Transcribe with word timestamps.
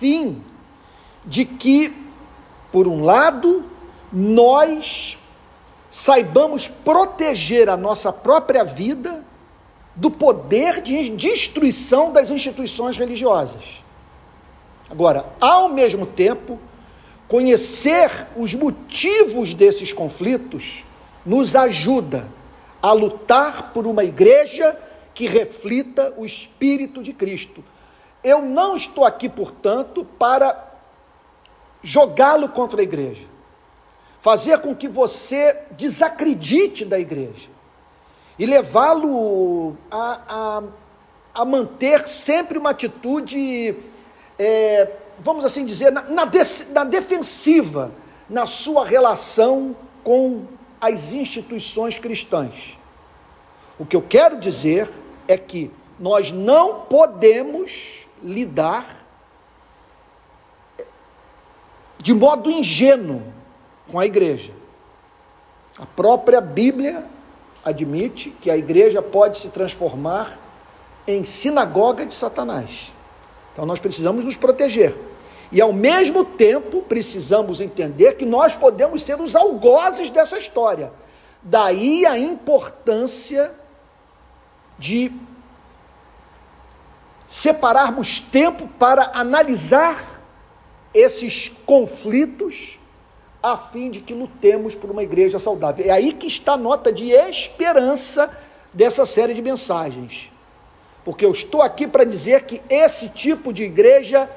fim 0.00 0.42
de 1.26 1.44
que, 1.44 1.94
por 2.72 2.88
um 2.88 3.04
lado, 3.04 3.62
nós 4.10 5.18
saibamos 5.90 6.68
proteger 6.68 7.68
a 7.68 7.76
nossa 7.76 8.10
própria 8.10 8.64
vida 8.64 9.22
do 9.94 10.10
poder 10.10 10.80
de 10.80 11.10
destruição 11.10 12.10
das 12.10 12.30
instituições 12.30 12.96
religiosas. 12.96 13.82
Agora, 14.88 15.26
ao 15.38 15.68
mesmo 15.68 16.06
tempo, 16.06 16.58
conhecer 17.28 18.26
os 18.34 18.54
motivos 18.54 19.52
desses 19.52 19.92
conflitos 19.92 20.84
nos 21.26 21.54
ajuda 21.54 22.26
a 22.80 22.92
lutar 22.92 23.72
por 23.74 23.86
uma 23.86 24.02
igreja 24.02 24.76
que 25.12 25.26
reflita 25.26 26.14
o 26.16 26.24
Espírito 26.24 27.02
de 27.02 27.12
Cristo. 27.12 27.62
Eu 28.22 28.42
não 28.42 28.76
estou 28.76 29.04
aqui, 29.04 29.28
portanto, 29.28 30.04
para 30.04 30.68
jogá-lo 31.82 32.48
contra 32.48 32.80
a 32.80 32.82
igreja, 32.82 33.26
fazer 34.20 34.58
com 34.58 34.74
que 34.74 34.88
você 34.88 35.56
desacredite 35.72 36.84
da 36.84 36.98
igreja 36.98 37.48
e 38.38 38.44
levá-lo 38.44 39.76
a, 39.90 40.20
a, 40.28 40.62
a, 41.34 41.44
manter 41.44 42.06
sempre 42.06 42.58
uma 42.58 42.70
atitude, 42.70 43.76
é, 44.38 44.90
vamos 45.18 45.44
assim 45.44 45.64
dizer, 45.64 45.90
na, 45.90 46.02
na, 46.02 46.24
de, 46.26 46.38
na 46.70 46.84
defensiva 46.84 47.90
na 48.30 48.46
sua 48.46 48.86
relação 48.86 49.74
com 50.04 50.44
as 50.80 51.12
instituições 51.12 51.98
cristãs. 51.98 52.78
O 53.78 53.84
que 53.84 53.96
eu 53.96 54.02
quero 54.02 54.38
dizer 54.38 54.88
é 55.26 55.36
que 55.36 55.70
nós 55.98 56.30
não 56.30 56.82
podemos 56.82 58.08
lidar 58.22 58.96
de 61.98 62.14
modo 62.14 62.50
ingênuo 62.50 63.22
com 63.90 63.98
a 63.98 64.06
igreja. 64.06 64.52
A 65.78 65.86
própria 65.86 66.40
Bíblia 66.40 67.04
admite 67.64 68.30
que 68.30 68.50
a 68.50 68.56
igreja 68.56 69.02
pode 69.02 69.38
se 69.38 69.48
transformar 69.48 70.38
em 71.06 71.24
sinagoga 71.24 72.06
de 72.06 72.14
Satanás. 72.14 72.92
Então 73.52 73.66
nós 73.66 73.80
precisamos 73.80 74.24
nos 74.24 74.36
proteger. 74.36 74.98
E 75.52 75.60
ao 75.60 75.72
mesmo 75.72 76.24
tempo 76.24 76.80
precisamos 76.82 77.60
entender 77.60 78.14
que 78.14 78.24
nós 78.24 78.54
podemos 78.54 79.02
ser 79.02 79.20
os 79.20 79.34
algozes 79.34 80.08
dessa 80.08 80.38
história. 80.38 80.92
Daí 81.42 82.06
a 82.06 82.18
importância 82.18 83.52
de 84.78 85.12
separarmos 87.40 88.20
tempo 88.20 88.68
para 88.78 89.12
analisar 89.14 90.20
esses 90.92 91.50
conflitos 91.64 92.78
a 93.42 93.56
fim 93.56 93.90
de 93.90 94.02
que 94.02 94.12
lutemos 94.12 94.74
por 94.74 94.90
uma 94.90 95.02
igreja 95.02 95.38
saudável. 95.38 95.86
É 95.86 95.90
aí 95.90 96.12
que 96.12 96.26
está 96.26 96.52
a 96.52 96.58
nota 96.58 96.92
de 96.92 97.12
esperança 97.12 98.30
dessa 98.74 99.06
série 99.06 99.32
de 99.32 99.40
mensagens. 99.40 100.30
Porque 101.02 101.24
eu 101.24 101.32
estou 101.32 101.62
aqui 101.62 101.86
para 101.86 102.04
dizer 102.04 102.42
que 102.42 102.60
esse 102.68 103.08
tipo 103.08 103.54
de 103.54 103.62
igreja 103.62 104.28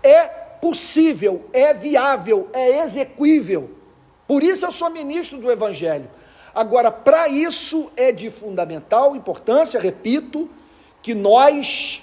é 0.00 0.22
possível, 0.28 1.44
é 1.52 1.74
viável, 1.74 2.48
é 2.52 2.84
execuível. 2.84 3.72
Por 4.28 4.40
isso 4.40 4.64
eu 4.64 4.70
sou 4.70 4.88
ministro 4.88 5.38
do 5.38 5.50
Evangelho. 5.50 6.08
Agora, 6.54 6.92
para 6.92 7.26
isso 7.26 7.90
é 7.96 8.12
de 8.12 8.30
fundamental 8.30 9.16
importância, 9.16 9.80
repito, 9.80 10.48
que 11.02 11.12
nós 11.12 12.01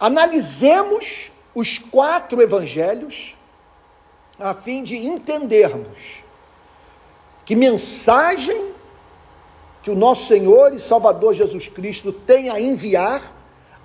analisemos 0.00 1.30
os 1.54 1.78
quatro 1.78 2.40
evangelhos 2.40 3.36
a 4.38 4.54
fim 4.54 4.82
de 4.82 4.96
entendermos 4.96 6.24
que 7.44 7.54
mensagem 7.54 8.72
que 9.82 9.90
o 9.90 9.94
nosso 9.94 10.26
Senhor 10.26 10.72
e 10.72 10.80
Salvador 10.80 11.34
Jesus 11.34 11.68
Cristo 11.68 12.12
tem 12.12 12.48
a 12.48 12.58
enviar 12.58 13.34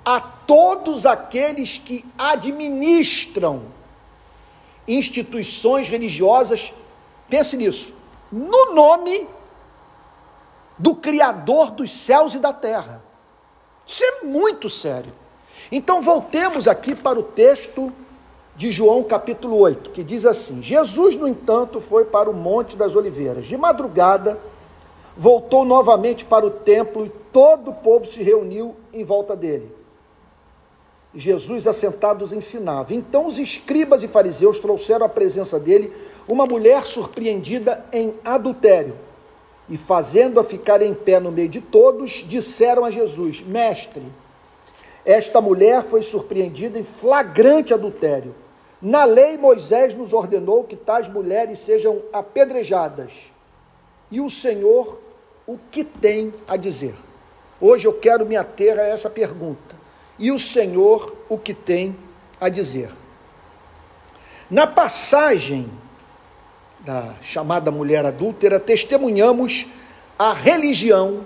a 0.06 0.22
todos 0.22 1.06
aqueles 1.06 1.78
que 1.78 2.06
administram 2.18 3.64
instituições 4.88 5.88
religiosas, 5.88 6.74
pense 7.28 7.58
nisso, 7.58 7.94
no 8.32 8.74
nome 8.74 9.28
do 10.78 10.96
Criador 10.96 11.72
dos 11.72 11.92
céus 11.92 12.36
e 12.36 12.40
da 12.40 12.54
terra. 12.54 13.04
Isso 13.88 14.04
é 14.04 14.24
muito 14.24 14.70
sério. 14.70 15.12
Então 15.72 16.02
voltemos 16.02 16.68
aqui 16.68 16.96
para 16.96 17.20
o 17.20 17.24
texto 17.24 17.92
de 18.56 18.72
João 18.72 19.04
capítulo 19.04 19.58
8, 19.58 19.90
que 19.90 20.04
diz 20.04 20.26
assim: 20.26 20.62
Jesus, 20.62 21.16
no 21.16 21.28
entanto, 21.28 21.82
foi 21.82 22.06
para 22.06 22.30
o 22.30 22.34
Monte 22.34 22.76
das 22.76 22.96
Oliveiras. 22.96 23.46
De 23.46 23.58
madrugada, 23.58 24.40
voltou 25.18 25.66
novamente 25.66 26.24
para 26.26 26.46
o 26.46 26.52
templo 26.52 27.06
e 27.06 27.10
todo 27.32 27.72
o 27.72 27.74
povo 27.74 28.06
se 28.06 28.22
reuniu 28.22 28.76
em 28.94 29.04
volta 29.04 29.36
dele. 29.36 29.72
Jesus, 31.14 31.66
assentados, 31.66 32.34
ensinava. 32.34 32.94
Então 32.94 33.26
os 33.26 33.40
escribas 33.40 34.04
e 34.04 34.08
fariseus 34.08 34.60
trouxeram 34.60 35.06
à 35.06 35.10
presença 35.10 35.58
dele 35.58 35.94
uma 36.28 36.46
mulher 36.46 36.86
surpreendida 36.86 37.86
em 37.92 38.14
adultério. 38.24 38.96
E 39.70 39.78
fazendo-a 39.78 40.44
ficar 40.44 40.82
em 40.82 40.94
pé 40.94 41.20
no 41.20 41.32
meio 41.32 41.50
de 41.50 41.62
todos, 41.62 42.24
disseram 42.28 42.86
a 42.86 42.92
Jesus: 42.92 43.42
Mestre, 43.42 44.04
esta 45.06 45.40
mulher 45.40 45.84
foi 45.84 46.02
surpreendida 46.02 46.80
em 46.80 46.84
flagrante 46.84 47.74
adultério. 47.74 48.34
Na 48.82 49.06
lei, 49.06 49.38
Moisés 49.38 49.94
nos 49.94 50.12
ordenou 50.14 50.64
que 50.64 50.76
tais 50.76 51.08
mulheres 51.08 51.60
sejam 51.60 52.02
apedrejadas. 52.12 53.12
E 54.10 54.20
o 54.20 54.30
Senhor, 54.30 55.00
o 55.46 55.58
que 55.72 55.84
tem 55.84 56.34
a 56.48 56.58
dizer? 56.58 56.96
Hoje 57.62 57.88
eu 57.88 57.94
quero 57.94 58.26
me 58.26 58.36
ater 58.36 58.80
a 58.80 58.84
essa 58.84 59.10
pergunta. 59.10 59.76
E 60.18 60.32
o 60.32 60.40
Senhor, 60.40 61.16
o 61.30 61.38
que 61.38 61.54
tem 61.54 61.96
a 62.40 62.50
dizer? 62.50 62.90
Na 64.50 64.68
passagem 64.68 65.70
da 66.80 67.14
chamada 67.22 67.72
mulher 67.72 68.06
adúltera, 68.06 68.60
testemunhamos 68.60 69.66
a 70.18 70.34
religião 70.34 71.26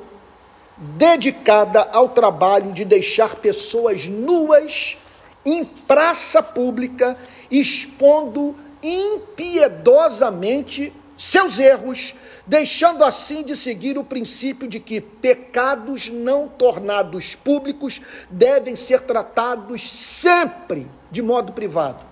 dedicada 0.79 1.89
ao 1.91 2.07
trabalho 2.09 2.71
de 2.71 2.85
deixar 2.85 3.35
pessoas 3.35 4.05
nuas 4.05 4.97
em 5.45 5.65
praça 5.65 6.41
pública, 6.41 7.17
expondo 7.51 8.55
impiedosamente 8.81 10.93
seus 11.17 11.59
erros, 11.59 12.15
deixando 12.47 13.03
assim 13.03 13.43
de 13.43 13.57
seguir 13.57 13.97
o 13.97 14.05
princípio 14.05 14.69
de 14.69 14.79
que 14.79 15.01
pecados 15.01 16.07
não 16.07 16.47
tornados 16.47 17.35
públicos 17.35 17.99
devem 18.29 18.77
ser 18.77 19.01
tratados 19.01 19.89
sempre 19.89 20.87
de 21.11 21.21
modo 21.21 21.51
privado. 21.51 22.05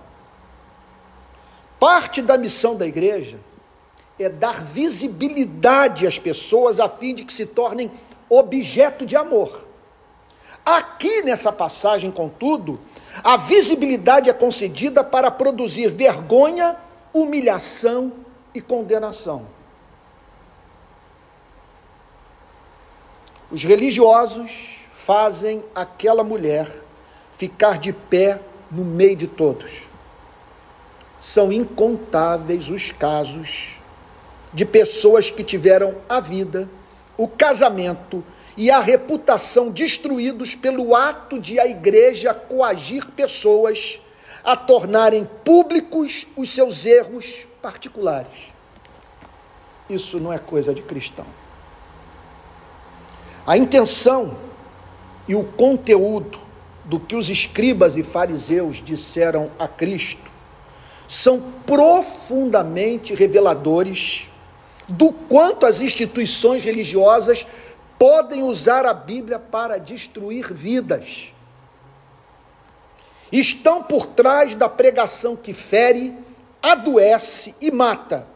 Parte 1.80 2.20
da 2.20 2.36
missão 2.36 2.76
da 2.76 2.86
igreja 2.86 3.38
é 4.18 4.28
dar 4.28 4.62
visibilidade 4.62 6.06
às 6.06 6.18
pessoas 6.18 6.78
a 6.78 6.86
fim 6.88 7.14
de 7.14 7.24
que 7.24 7.32
se 7.32 7.46
tornem 7.46 7.90
objeto 8.28 9.06
de 9.06 9.16
amor. 9.16 9.66
Aqui 10.64 11.22
nessa 11.22 11.50
passagem, 11.50 12.10
contudo, 12.10 12.78
a 13.24 13.36
visibilidade 13.36 14.28
é 14.28 14.32
concedida 14.32 15.02
para 15.02 15.30
produzir 15.30 15.88
vergonha, 15.88 16.76
humilhação 17.12 18.12
e 18.54 18.60
condenação. 18.60 19.46
Os 23.50 23.64
religiosos 23.64 24.80
fazem 24.92 25.64
aquela 25.74 26.22
mulher 26.22 26.70
ficar 27.32 27.78
de 27.78 27.92
pé 27.92 28.40
no 28.70 28.84
meio 28.84 29.16
de 29.16 29.26
todos. 29.26 29.88
São 31.18 31.50
incontáveis 31.50 32.68
os 32.68 32.92
casos 32.92 33.78
de 34.52 34.66
pessoas 34.66 35.30
que 35.30 35.42
tiveram 35.42 35.96
a 36.08 36.20
vida 36.20 36.68
o 37.18 37.26
casamento 37.28 38.24
e 38.56 38.70
a 38.70 38.80
reputação 38.80 39.70
destruídos 39.70 40.54
pelo 40.54 40.94
ato 40.94 41.38
de 41.38 41.60
a 41.60 41.66
igreja 41.66 42.32
coagir 42.32 43.06
pessoas 43.08 44.00
a 44.42 44.56
tornarem 44.56 45.28
públicos 45.44 46.26
os 46.36 46.50
seus 46.50 46.86
erros 46.86 47.46
particulares. 47.60 48.52
Isso 49.90 50.18
não 50.18 50.32
é 50.32 50.38
coisa 50.38 50.72
de 50.72 50.80
cristão. 50.80 51.26
A 53.46 53.56
intenção 53.56 54.38
e 55.26 55.34
o 55.34 55.44
conteúdo 55.44 56.38
do 56.84 57.00
que 57.00 57.16
os 57.16 57.28
escribas 57.28 57.96
e 57.96 58.02
fariseus 58.02 58.82
disseram 58.82 59.50
a 59.58 59.66
Cristo 59.66 60.30
são 61.06 61.40
profundamente 61.66 63.14
reveladores 63.14 64.27
do 64.88 65.12
quanto 65.12 65.66
as 65.66 65.80
instituições 65.80 66.62
religiosas 66.62 67.46
podem 67.98 68.42
usar 68.42 68.86
a 68.86 68.94
Bíblia 68.94 69.38
para 69.38 69.78
destruir 69.78 70.52
vidas. 70.52 71.32
estão 73.30 73.82
por 73.82 74.06
trás 74.06 74.54
da 74.54 74.70
pregação 74.70 75.36
que 75.36 75.52
fere, 75.52 76.16
adoece 76.62 77.54
e 77.60 77.70
mata. 77.70 78.26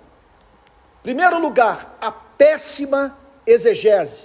Primeiro 1.03 1.39
lugar, 1.39 1.97
a 2.01 2.13
péssima 2.13 3.17
exegese. 3.47 4.25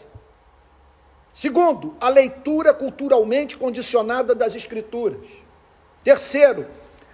Segundo, 1.33 1.95
a 2.01 2.09
leitura 2.09 2.73
culturalmente 2.73 3.55
condicionada 3.55 4.35
das 4.35 4.55
Escrituras. 4.55 5.21
Terceiro, 6.03 6.67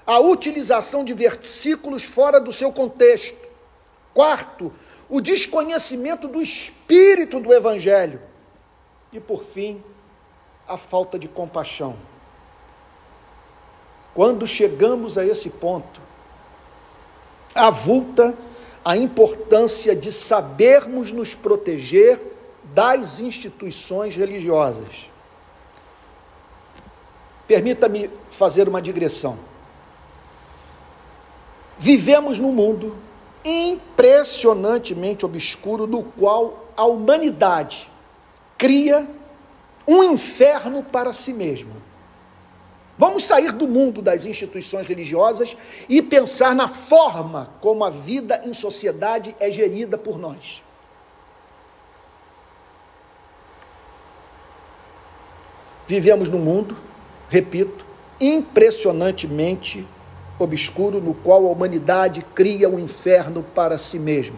a 0.06 0.19
utilização 0.19 1.04
de 1.04 1.13
versículos 1.13 2.04
fora 2.04 2.39
do 2.39 2.51
seu 2.51 2.71
contexto. 2.71 3.36
Quarto, 4.13 4.74
o 5.10 5.22
desconhecimento 5.22 6.28
do 6.28 6.42
espírito 6.42 7.40
do 7.40 7.54
Evangelho. 7.54 8.22
E, 9.12 9.20
por 9.20 9.44
fim, 9.44 9.84
a 10.68 10.78
falta 10.78 11.20
de 11.20 11.28
compaixão. 11.28 11.96
Quando 14.14 14.46
chegamos 14.46 15.18
a 15.18 15.26
esse 15.26 15.50
ponto, 15.50 16.02
avulta 17.54 18.36
a 18.84 18.98
importância 18.98 19.96
de 19.96 20.12
sabermos 20.12 21.12
nos 21.12 21.34
proteger 21.34 22.20
das 22.74 23.20
instituições 23.20 24.16
religiosas. 24.16 25.10
Permita-me 27.48 28.10
fazer 28.32 28.68
uma 28.68 28.82
digressão. 28.82 29.38
Vivemos 31.78 32.40
num 32.40 32.52
mundo 32.52 32.96
impressionantemente 33.44 35.25
obscuro 35.25 35.86
no 35.86 36.04
qual 36.04 36.72
a 36.75 36.86
humanidade 36.86 37.90
cria 38.57 39.07
um 39.88 40.04
inferno 40.04 40.84
para 40.84 41.12
si 41.13 41.34
mesma. 41.34 41.75
Vamos 42.98 43.24
sair 43.24 43.51
do 43.51 43.68
mundo 43.68 44.01
das 44.01 44.25
instituições 44.25 44.88
religiosas 44.88 45.57
e 45.90 46.01
pensar 46.01 46.54
na 46.54 46.68
forma 46.68 47.51
como 47.60 47.84
a 47.84 47.90
vida 47.90 48.42
em 48.45 48.54
sociedade 48.54 49.36
é 49.40 49.51
gerida 49.51 49.98
por 49.98 50.18
nós. 50.18 50.62
Vivemos 55.88 56.30
num 56.30 56.39
mundo, 56.39 56.78
repito, 57.30 57.86
impressionantemente 58.22 59.86
obscuro 60.40 61.00
no 61.00 61.14
qual 61.14 61.46
a 61.46 61.50
humanidade 61.50 62.26
cria 62.34 62.70
o 62.70 62.76
um 62.76 62.80
inferno 62.80 63.44
para 63.56 63.78
si 63.78 64.00
mesmo. 64.00 64.38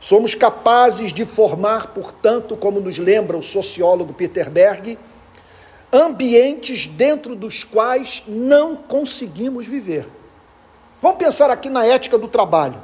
Somos 0.00 0.34
capazes 0.34 1.12
de 1.12 1.24
formar, 1.24 1.88
portanto, 1.88 2.56
como 2.56 2.80
nos 2.80 2.98
lembra 2.98 3.36
o 3.36 3.42
sociólogo 3.42 4.14
Peter 4.14 4.50
Berg, 4.50 4.98
ambientes 5.92 6.86
dentro 6.86 7.34
dos 7.34 7.64
quais 7.64 8.22
não 8.26 8.76
conseguimos 8.76 9.66
viver. 9.66 10.06
Vamos 11.00 11.18
pensar 11.18 11.50
aqui 11.50 11.68
na 11.68 11.84
ética 11.84 12.18
do 12.18 12.28
trabalho. 12.28 12.80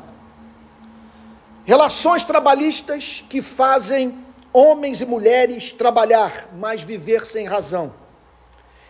Relações 1.65 2.25
trabalhistas 2.25 3.25
que 3.29 3.41
fazem 3.41 4.19
homens 4.53 5.01
e 5.01 5.07
mulheres 5.07 5.73
trabalhar, 5.73 6.49
mas 6.59 6.83
viver 6.83 7.25
sem 7.25 7.47
razão. 7.47 7.93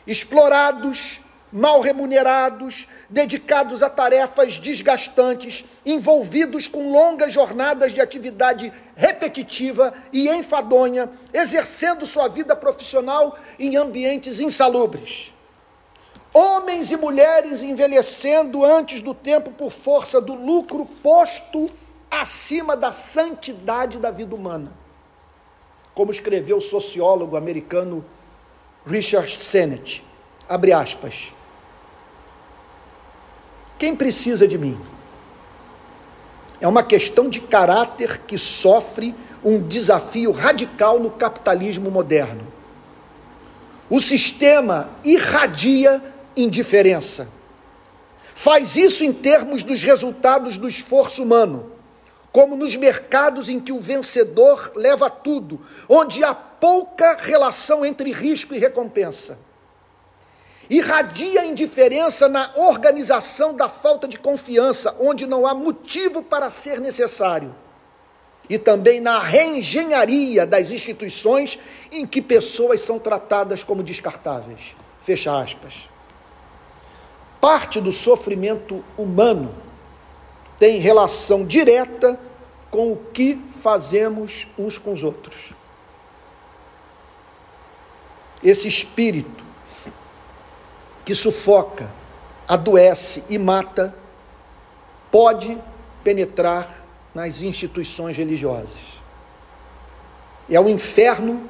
Explorados, 0.06 1.20
mal 1.52 1.80
remunerados, 1.80 2.88
dedicados 3.10 3.82
a 3.82 3.90
tarefas 3.90 4.58
desgastantes, 4.58 5.64
envolvidos 5.84 6.66
com 6.66 6.90
longas 6.90 7.32
jornadas 7.32 7.92
de 7.92 8.00
atividade 8.00 8.72
repetitiva 8.96 9.92
e 10.12 10.28
enfadonha, 10.28 11.10
exercendo 11.32 12.06
sua 12.06 12.28
vida 12.28 12.56
profissional 12.56 13.38
em 13.58 13.76
ambientes 13.76 14.40
insalubres. 14.40 15.32
Homens 16.32 16.90
e 16.90 16.96
mulheres 16.96 17.62
envelhecendo 17.62 18.64
antes 18.64 19.02
do 19.02 19.12
tempo 19.12 19.50
por 19.50 19.70
força 19.70 20.18
do 20.18 20.34
lucro 20.34 20.86
posto 21.02 21.70
acima 22.10 22.74
da 22.74 22.90
santidade 22.90 23.98
da 23.98 24.10
vida 24.10 24.34
humana. 24.34 24.72
Como 25.94 26.10
escreveu 26.10 26.56
o 26.56 26.60
sociólogo 26.60 27.36
americano 27.36 28.02
Richard 28.86 29.42
Sennett, 29.42 30.02
abre 30.48 30.72
aspas. 30.72 31.34
Quem 33.82 33.96
precisa 33.96 34.46
de 34.46 34.56
mim? 34.56 34.80
É 36.60 36.68
uma 36.68 36.84
questão 36.84 37.28
de 37.28 37.40
caráter 37.40 38.20
que 38.28 38.38
sofre 38.38 39.12
um 39.44 39.60
desafio 39.60 40.30
radical 40.30 41.00
no 41.00 41.10
capitalismo 41.10 41.90
moderno. 41.90 42.46
O 43.90 43.98
sistema 43.98 44.88
irradia 45.02 46.00
indiferença. 46.36 47.28
Faz 48.36 48.76
isso 48.76 49.02
em 49.02 49.12
termos 49.12 49.64
dos 49.64 49.82
resultados 49.82 50.56
do 50.56 50.68
esforço 50.68 51.20
humano, 51.20 51.72
como 52.30 52.54
nos 52.54 52.76
mercados 52.76 53.48
em 53.48 53.58
que 53.58 53.72
o 53.72 53.80
vencedor 53.80 54.70
leva 54.76 55.10
tudo, 55.10 55.60
onde 55.88 56.22
há 56.22 56.32
pouca 56.32 57.16
relação 57.16 57.84
entre 57.84 58.12
risco 58.12 58.54
e 58.54 58.60
recompensa 58.60 59.36
irradia 60.72 61.44
indiferença 61.44 62.28
na 62.28 62.50
organização 62.56 63.54
da 63.54 63.68
falta 63.68 64.08
de 64.08 64.18
confiança, 64.18 64.96
onde 64.98 65.26
não 65.26 65.46
há 65.46 65.54
motivo 65.54 66.22
para 66.22 66.48
ser 66.48 66.80
necessário, 66.80 67.54
e 68.48 68.58
também 68.58 68.98
na 68.98 69.18
reengenharia 69.18 70.46
das 70.46 70.70
instituições 70.70 71.58
em 71.90 72.06
que 72.06 72.22
pessoas 72.22 72.80
são 72.80 72.98
tratadas 72.98 73.62
como 73.62 73.82
descartáveis. 73.82 74.74
Fecha 75.02 75.38
aspas. 75.38 75.90
Parte 77.38 77.78
do 77.78 77.92
sofrimento 77.92 78.82
humano 78.96 79.54
tem 80.58 80.80
relação 80.80 81.44
direta 81.44 82.18
com 82.70 82.92
o 82.92 82.96
que 83.12 83.38
fazemos 83.60 84.46
uns 84.58 84.78
com 84.78 84.92
os 84.92 85.04
outros. 85.04 85.52
Esse 88.42 88.66
espírito 88.66 89.51
que 91.04 91.14
sufoca, 91.14 91.90
adoece 92.46 93.22
e 93.28 93.38
mata, 93.38 93.94
pode 95.10 95.58
penetrar 96.02 96.84
nas 97.14 97.42
instituições 97.42 98.16
religiosas. 98.16 98.92
É 100.50 100.60
o 100.60 100.68
inferno 100.68 101.48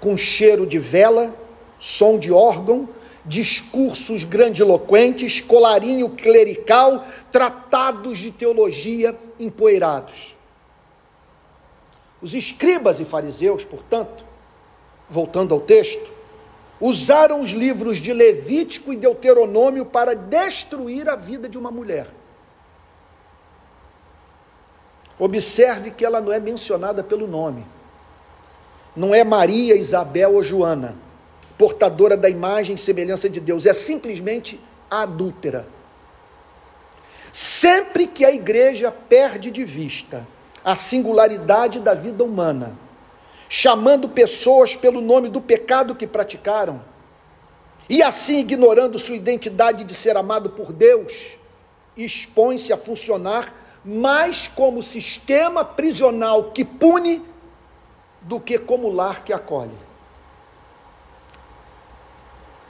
com 0.00 0.16
cheiro 0.16 0.66
de 0.66 0.78
vela, 0.78 1.34
som 1.78 2.18
de 2.18 2.30
órgão, 2.32 2.88
discursos 3.24 4.22
grandiloquentes, 4.24 5.40
colarinho 5.40 6.10
clerical, 6.10 7.06
tratados 7.32 8.18
de 8.18 8.30
teologia 8.30 9.16
empoeirados. 9.40 10.36
Os 12.20 12.34
escribas 12.34 13.00
e 13.00 13.04
fariseus, 13.04 13.64
portanto, 13.64 14.24
voltando 15.08 15.54
ao 15.54 15.60
texto, 15.60 16.13
usaram 16.80 17.40
os 17.40 17.50
livros 17.50 17.98
de 17.98 18.12
Levítico 18.12 18.92
e 18.92 18.96
Deuteronômio 18.96 19.84
para 19.86 20.14
destruir 20.14 21.08
a 21.08 21.16
vida 21.16 21.48
de 21.48 21.56
uma 21.56 21.70
mulher. 21.70 22.08
Observe 25.18 25.90
que 25.90 26.04
ela 26.04 26.20
não 26.20 26.32
é 26.32 26.40
mencionada 26.40 27.02
pelo 27.02 27.26
nome. 27.26 27.64
Não 28.96 29.14
é 29.14 29.24
Maria, 29.24 29.76
Isabel 29.76 30.34
ou 30.34 30.42
Joana, 30.42 30.96
portadora 31.56 32.16
da 32.16 32.28
imagem 32.28 32.74
e 32.74 32.78
semelhança 32.78 33.28
de 33.28 33.40
Deus, 33.40 33.66
é 33.66 33.72
simplesmente 33.72 34.60
a 34.90 35.02
adúltera. 35.02 35.66
Sempre 37.32 38.06
que 38.06 38.24
a 38.24 38.32
igreja 38.32 38.92
perde 38.92 39.50
de 39.50 39.64
vista 39.64 40.26
a 40.64 40.74
singularidade 40.74 41.80
da 41.80 41.94
vida 41.94 42.24
humana, 42.24 42.78
chamando 43.56 44.08
pessoas 44.08 44.74
pelo 44.74 45.00
nome 45.00 45.28
do 45.28 45.40
pecado 45.40 45.94
que 45.94 46.08
praticaram, 46.08 46.82
e 47.88 48.02
assim 48.02 48.40
ignorando 48.40 48.98
sua 48.98 49.14
identidade 49.14 49.84
de 49.84 49.94
ser 49.94 50.16
amado 50.16 50.50
por 50.50 50.72
Deus, 50.72 51.38
expõe-se 51.96 52.72
a 52.72 52.76
funcionar 52.76 53.54
mais 53.84 54.48
como 54.48 54.82
sistema 54.82 55.64
prisional 55.64 56.50
que 56.50 56.64
pune 56.64 57.22
do 58.22 58.40
que 58.40 58.58
como 58.58 58.90
lar 58.90 59.22
que 59.22 59.32
acolhe. 59.32 59.78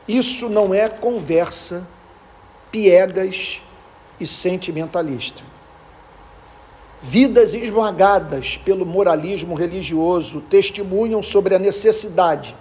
Isso 0.06 0.50
não 0.50 0.74
é 0.74 0.86
conversa 0.86 1.86
piegas 2.70 3.62
e 4.20 4.26
sentimentalista. 4.26 5.42
Vidas 7.06 7.52
esmagadas 7.52 8.56
pelo 8.56 8.86
moralismo 8.86 9.54
religioso 9.54 10.40
testemunham 10.40 11.22
sobre 11.22 11.54
a 11.54 11.58
necessidade 11.58 12.56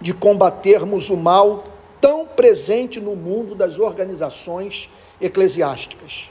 de 0.00 0.14
combatermos 0.14 1.10
o 1.10 1.16
mal 1.18 1.64
tão 2.00 2.24
presente 2.24 2.98
no 3.02 3.14
mundo 3.14 3.54
das 3.54 3.78
organizações 3.78 4.88
eclesiásticas. 5.20 6.30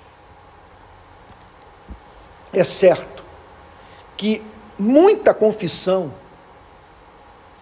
É 2.52 2.64
certo 2.64 3.24
que 4.18 4.42
muita 4.78 5.32
confissão, 5.32 6.12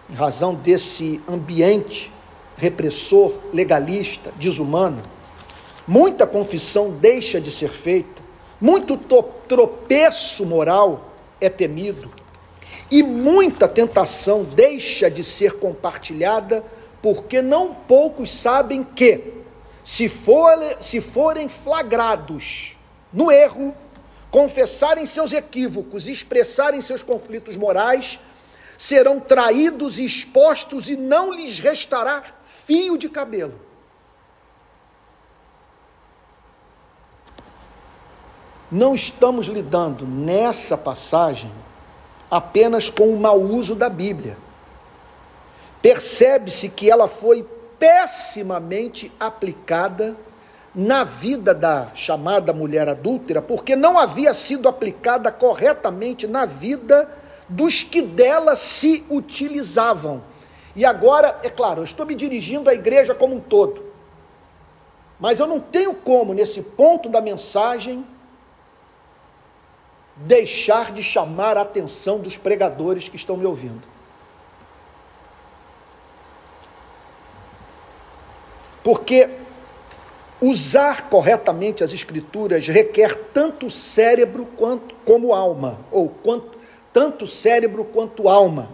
em 0.08 0.14
razão 0.14 0.54
desse 0.54 1.20
ambiente 1.28 2.10
repressor, 2.56 3.34
legalista, 3.52 4.32
desumano, 4.38 5.02
muita 5.86 6.26
confissão 6.26 6.90
deixa 6.90 7.38
de 7.38 7.50
ser 7.50 7.72
feita, 7.72 8.21
muito 8.62 8.96
tropeço 9.48 10.46
moral 10.46 11.12
é 11.40 11.50
temido, 11.50 12.12
e 12.88 13.02
muita 13.02 13.66
tentação 13.66 14.44
deixa 14.44 15.10
de 15.10 15.24
ser 15.24 15.54
compartilhada, 15.54 16.64
porque 17.02 17.42
não 17.42 17.74
poucos 17.74 18.30
sabem 18.30 18.84
que, 18.84 19.32
se, 19.82 20.08
for, 20.08 20.56
se 20.80 21.00
forem 21.00 21.48
flagrados 21.48 22.76
no 23.12 23.32
erro, 23.32 23.74
confessarem 24.30 25.06
seus 25.06 25.32
equívocos 25.32 26.06
expressarem 26.06 26.80
seus 26.80 27.02
conflitos 27.02 27.56
morais, 27.56 28.20
serão 28.78 29.18
traídos 29.18 29.98
e 29.98 30.04
expostos 30.04 30.88
e 30.88 30.94
não 30.94 31.32
lhes 31.32 31.58
restará 31.58 32.22
fio 32.44 32.96
de 32.96 33.08
cabelo. 33.08 33.71
Não 38.72 38.94
estamos 38.94 39.48
lidando 39.48 40.06
nessa 40.06 40.78
passagem 40.78 41.52
apenas 42.30 42.88
com 42.88 43.10
o 43.10 43.20
mau 43.20 43.38
uso 43.38 43.74
da 43.74 43.90
Bíblia. 43.90 44.38
Percebe-se 45.82 46.70
que 46.70 46.90
ela 46.90 47.06
foi 47.06 47.46
pessimamente 47.78 49.12
aplicada 49.20 50.16
na 50.74 51.04
vida 51.04 51.52
da 51.52 51.90
chamada 51.92 52.54
mulher 52.54 52.88
adúltera, 52.88 53.42
porque 53.42 53.76
não 53.76 53.98
havia 53.98 54.32
sido 54.32 54.66
aplicada 54.66 55.30
corretamente 55.30 56.26
na 56.26 56.46
vida 56.46 57.10
dos 57.46 57.82
que 57.82 58.00
dela 58.00 58.56
se 58.56 59.04
utilizavam. 59.10 60.22
E 60.74 60.82
agora, 60.86 61.38
é 61.42 61.50
claro, 61.50 61.80
eu 61.80 61.84
estou 61.84 62.06
me 62.06 62.14
dirigindo 62.14 62.70
à 62.70 62.72
igreja 62.72 63.14
como 63.14 63.36
um 63.36 63.40
todo, 63.40 63.84
mas 65.20 65.38
eu 65.38 65.46
não 65.46 65.60
tenho 65.60 65.94
como, 65.94 66.32
nesse 66.32 66.62
ponto 66.62 67.10
da 67.10 67.20
mensagem, 67.20 68.02
deixar 70.16 70.92
de 70.92 71.02
chamar 71.02 71.56
a 71.56 71.62
atenção 71.62 72.18
dos 72.18 72.36
pregadores 72.36 73.08
que 73.08 73.16
estão 73.16 73.36
me 73.36 73.46
ouvindo. 73.46 73.82
Porque 78.82 79.30
usar 80.40 81.08
corretamente 81.08 81.84
as 81.84 81.92
escrituras 81.92 82.66
requer 82.66 83.14
tanto 83.32 83.70
cérebro 83.70 84.44
quanto 84.56 84.94
como 85.04 85.32
alma, 85.32 85.80
ou 85.90 86.08
quanto, 86.08 86.58
tanto 86.92 87.26
cérebro 87.26 87.84
quanto 87.84 88.28
alma. 88.28 88.70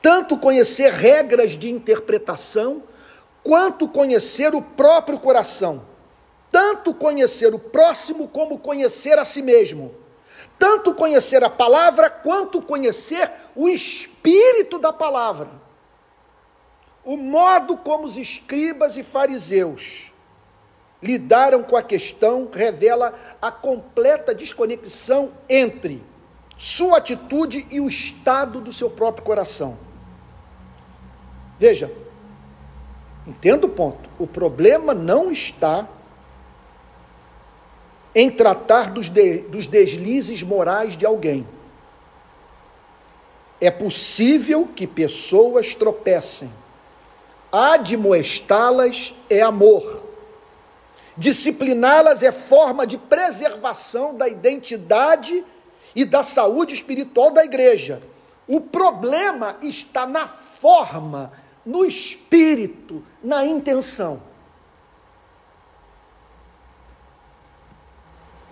Tanto 0.00 0.38
conhecer 0.38 0.92
regras 0.92 1.58
de 1.58 1.68
interpretação, 1.68 2.84
quanto 3.42 3.88
conhecer 3.88 4.54
o 4.54 4.62
próprio 4.62 5.18
coração. 5.18 5.82
Tanto 6.50 6.94
conhecer 6.94 7.54
o 7.54 7.58
próximo 7.58 8.28
como 8.28 8.58
conhecer 8.58 9.18
a 9.18 9.24
si 9.24 9.42
mesmo. 9.42 9.94
Tanto 10.58 10.94
conhecer 10.94 11.44
a 11.44 11.50
palavra 11.50 12.10
quanto 12.10 12.60
conhecer 12.60 13.30
o 13.54 13.68
espírito 13.68 14.78
da 14.78 14.92
palavra. 14.92 15.48
O 17.04 17.16
modo 17.16 17.76
como 17.76 18.04
os 18.04 18.16
escribas 18.16 18.96
e 18.96 19.02
fariseus 19.02 20.12
lidaram 21.02 21.62
com 21.62 21.76
a 21.76 21.82
questão 21.82 22.48
revela 22.52 23.14
a 23.40 23.52
completa 23.52 24.34
desconexão 24.34 25.32
entre 25.48 26.02
sua 26.56 26.98
atitude 26.98 27.66
e 27.70 27.80
o 27.80 27.88
estado 27.88 28.60
do 28.60 28.72
seu 28.72 28.90
próprio 28.90 29.24
coração. 29.24 29.78
Veja, 31.58 31.90
entenda 33.26 33.66
o 33.66 33.70
ponto. 33.70 34.10
O 34.18 34.26
problema 34.26 34.92
não 34.92 35.30
está 35.30 35.88
em 38.18 38.28
tratar 38.28 38.90
dos, 38.90 39.08
de, 39.08 39.38
dos 39.42 39.68
deslizes 39.68 40.42
morais 40.42 40.96
de 40.96 41.06
alguém. 41.06 41.46
É 43.60 43.70
possível 43.70 44.68
que 44.74 44.88
pessoas 44.88 45.72
tropecem. 45.72 46.50
Admoestá-las 47.52 49.14
é 49.30 49.40
amor. 49.40 50.02
Discipliná-las 51.16 52.24
é 52.24 52.32
forma 52.32 52.84
de 52.84 52.98
preservação 52.98 54.16
da 54.16 54.28
identidade 54.28 55.44
e 55.94 56.04
da 56.04 56.24
saúde 56.24 56.74
espiritual 56.74 57.30
da 57.30 57.44
igreja. 57.44 58.02
O 58.48 58.60
problema 58.60 59.56
está 59.62 60.04
na 60.04 60.26
forma, 60.26 61.30
no 61.64 61.84
espírito, 61.84 63.00
na 63.22 63.46
intenção. 63.46 64.20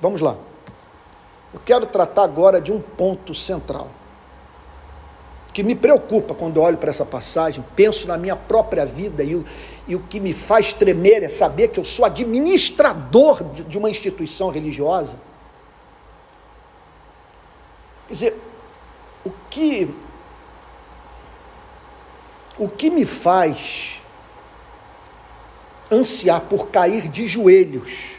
Vamos 0.00 0.20
lá. 0.20 0.36
Eu 1.54 1.60
quero 1.64 1.86
tratar 1.86 2.24
agora 2.24 2.60
de 2.60 2.72
um 2.72 2.80
ponto 2.80 3.34
central 3.34 3.90
que 5.56 5.62
me 5.62 5.74
preocupa 5.74 6.34
quando 6.34 6.60
olho 6.60 6.76
para 6.76 6.90
essa 6.90 7.06
passagem, 7.06 7.64
penso 7.74 8.06
na 8.06 8.18
minha 8.18 8.36
própria 8.36 8.84
vida 8.84 9.24
e 9.24 9.34
o, 9.34 9.42
e 9.88 9.96
o 9.96 10.00
que 10.00 10.20
me 10.20 10.34
faz 10.34 10.74
tremer 10.74 11.22
é 11.22 11.28
saber 11.28 11.68
que 11.68 11.80
eu 11.80 11.84
sou 11.84 12.04
administrador 12.04 13.42
de, 13.42 13.64
de 13.64 13.78
uma 13.78 13.88
instituição 13.88 14.50
religiosa. 14.50 15.16
Quer 18.06 18.12
dizer, 18.12 18.42
o 19.24 19.32
que, 19.48 19.94
o 22.58 22.68
que 22.68 22.90
me 22.90 23.06
faz 23.06 24.02
ansiar 25.90 26.42
por 26.42 26.68
cair 26.68 27.08
de 27.08 27.26
joelhos 27.26 28.15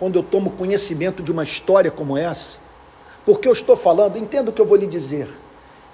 quando 0.00 0.18
eu 0.18 0.22
tomo 0.24 0.50
conhecimento 0.50 1.22
de 1.22 1.30
uma 1.30 1.44
história 1.44 1.90
como 1.90 2.18
essa? 2.18 2.58
Porque 3.24 3.46
eu 3.46 3.52
estou 3.52 3.76
falando, 3.76 4.18
entenda 4.18 4.50
o 4.50 4.52
que 4.52 4.60
eu 4.60 4.66
vou 4.66 4.76
lhe 4.76 4.86
dizer 4.86 5.28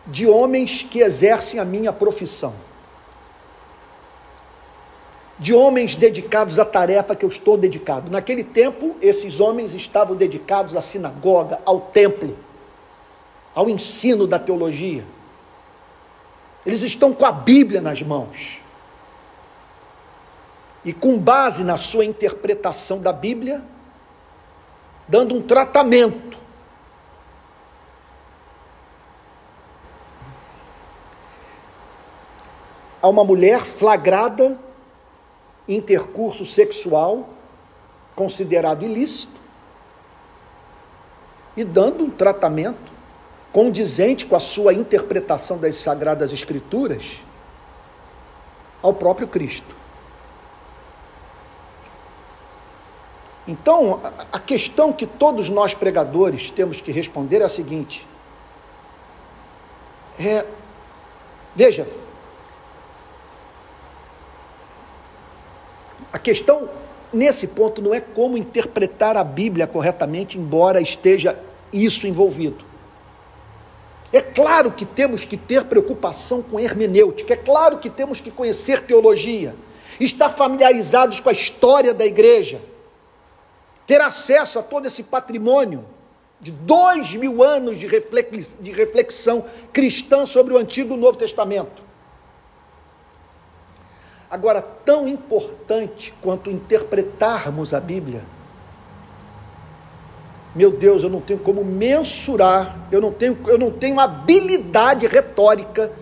de 0.07 0.27
homens 0.27 0.87
que 0.89 1.01
exercem 1.01 1.59
a 1.59 1.65
minha 1.65 1.93
profissão. 1.93 2.55
De 5.39 5.53
homens 5.53 5.95
dedicados 5.95 6.59
à 6.59 6.65
tarefa 6.65 7.15
que 7.15 7.25
eu 7.25 7.29
estou 7.29 7.59
dedicado. 7.59 8.11
Naquele 8.11 8.45
tempo, 8.45 8.97
esses 9.03 9.41
homens 9.41 9.75
estavam 9.75 10.17
dedicados 10.17 10.77
à 10.77 10.81
sinagoga, 10.81 11.61
ao 11.67 11.81
templo, 11.81 12.39
ao 13.55 13.69
ensino 13.69 14.27
da 14.27 14.39
teologia. 14.39 15.05
Eles 16.65 16.81
estão 16.83 17.13
com 17.13 17.27
a 17.27 17.33
Bíblia 17.33 17.81
nas 17.81 18.01
mãos. 18.01 18.63
E 20.85 20.93
com 20.93 21.19
base 21.19 21.65
na 21.65 21.77
sua 21.77 22.05
interpretação 22.05 22.99
da 22.99 23.13
Bíblia, 23.13 23.63
dando 25.09 25.35
um 25.35 25.43
tratamento 25.43 26.37
a 33.01 33.09
uma 33.09 33.25
mulher 33.25 33.65
flagrada 33.65 34.59
em 35.69 35.77
intercurso 35.77 36.45
sexual 36.45 37.29
considerado 38.15 38.85
ilícito 38.85 39.41
e 41.57 41.63
dando 41.63 42.05
um 42.05 42.11
tratamento 42.11 42.93
condizente 43.53 44.27
com 44.27 44.37
a 44.37 44.41
sua 44.41 44.75
interpretação 44.75 45.57
das 45.57 45.77
sagradas 45.77 46.33
escrituras 46.33 47.19
ao 48.83 48.93
próprio 48.93 49.29
Cristo. 49.29 49.75
Então, 53.47 54.01
a 54.33 54.39
questão 54.39 54.93
que 54.93 55.07
todos 55.07 55.49
nós 55.49 55.75
pregadores 55.75 56.51
temos 56.51 56.81
que 56.81 56.91
responder 56.91 57.41
é 57.41 57.45
a 57.45 57.49
seguinte: 57.49 58.07
é, 60.19 60.45
veja, 61.55 61.87
A 66.17 66.19
questão 66.19 66.71
nesse 67.13 67.47
ponto 67.47 67.83
não 67.83 67.93
é 67.93 68.01
como 68.01 68.39
interpretar 68.39 69.19
a 69.19 69.23
Bíblia 69.23 69.67
corretamente, 69.67 70.39
embora 70.39 70.81
esteja 70.81 71.39
isso 71.71 72.07
envolvido. 72.07 72.65
É 74.11 74.23
claro 74.23 74.71
que 74.71 74.87
temos 74.87 75.27
que 75.27 75.37
ter 75.37 75.65
preocupação 75.65 76.41
com 76.41 76.59
hermenêutica, 76.59 77.35
é 77.35 77.37
claro 77.37 77.77
que 77.77 77.91
temos 77.91 78.19
que 78.19 78.31
conhecer 78.31 78.81
teologia, 78.83 79.55
estar 80.01 80.31
familiarizados 80.31 81.21
com 81.21 81.29
a 81.29 81.33
história 81.33 81.93
da 81.93 82.07
igreja, 82.07 82.63
ter 83.87 84.01
acesso 84.01 84.59
a 84.59 84.63
todo 84.63 84.87
esse 84.87 85.03
patrimônio 85.03 85.85
de 86.41 86.51
dois 86.51 87.15
mil 87.15 87.43
anos 87.43 87.79
de 87.79 88.73
reflexão 88.73 89.45
cristã 89.73 90.27
sobre 90.27 90.53
o 90.53 90.59
Antigo 90.59 90.95
e 90.95 90.97
o 90.97 91.01
Novo 91.01 91.17
Testamento. 91.17 91.83
Agora, 94.31 94.61
tão 94.61 95.07
importante 95.07 96.13
quanto 96.21 96.51
interpretarmos 96.51 97.73
a 97.73 97.81
Bíblia, 97.81 98.25
meu 100.57 100.71
Deus, 100.71 101.03
eu 101.03 101.11
não 101.11 101.21
tenho 101.21 101.39
como 101.39 101.63
mensurar, 101.63 102.89
eu 102.91 102.99
não 102.99 103.13
tenho, 103.13 103.39
eu 103.47 103.59
não 103.59 103.71
tenho 103.71 104.01
habilidade 104.01 105.07
retórica, 105.07 105.93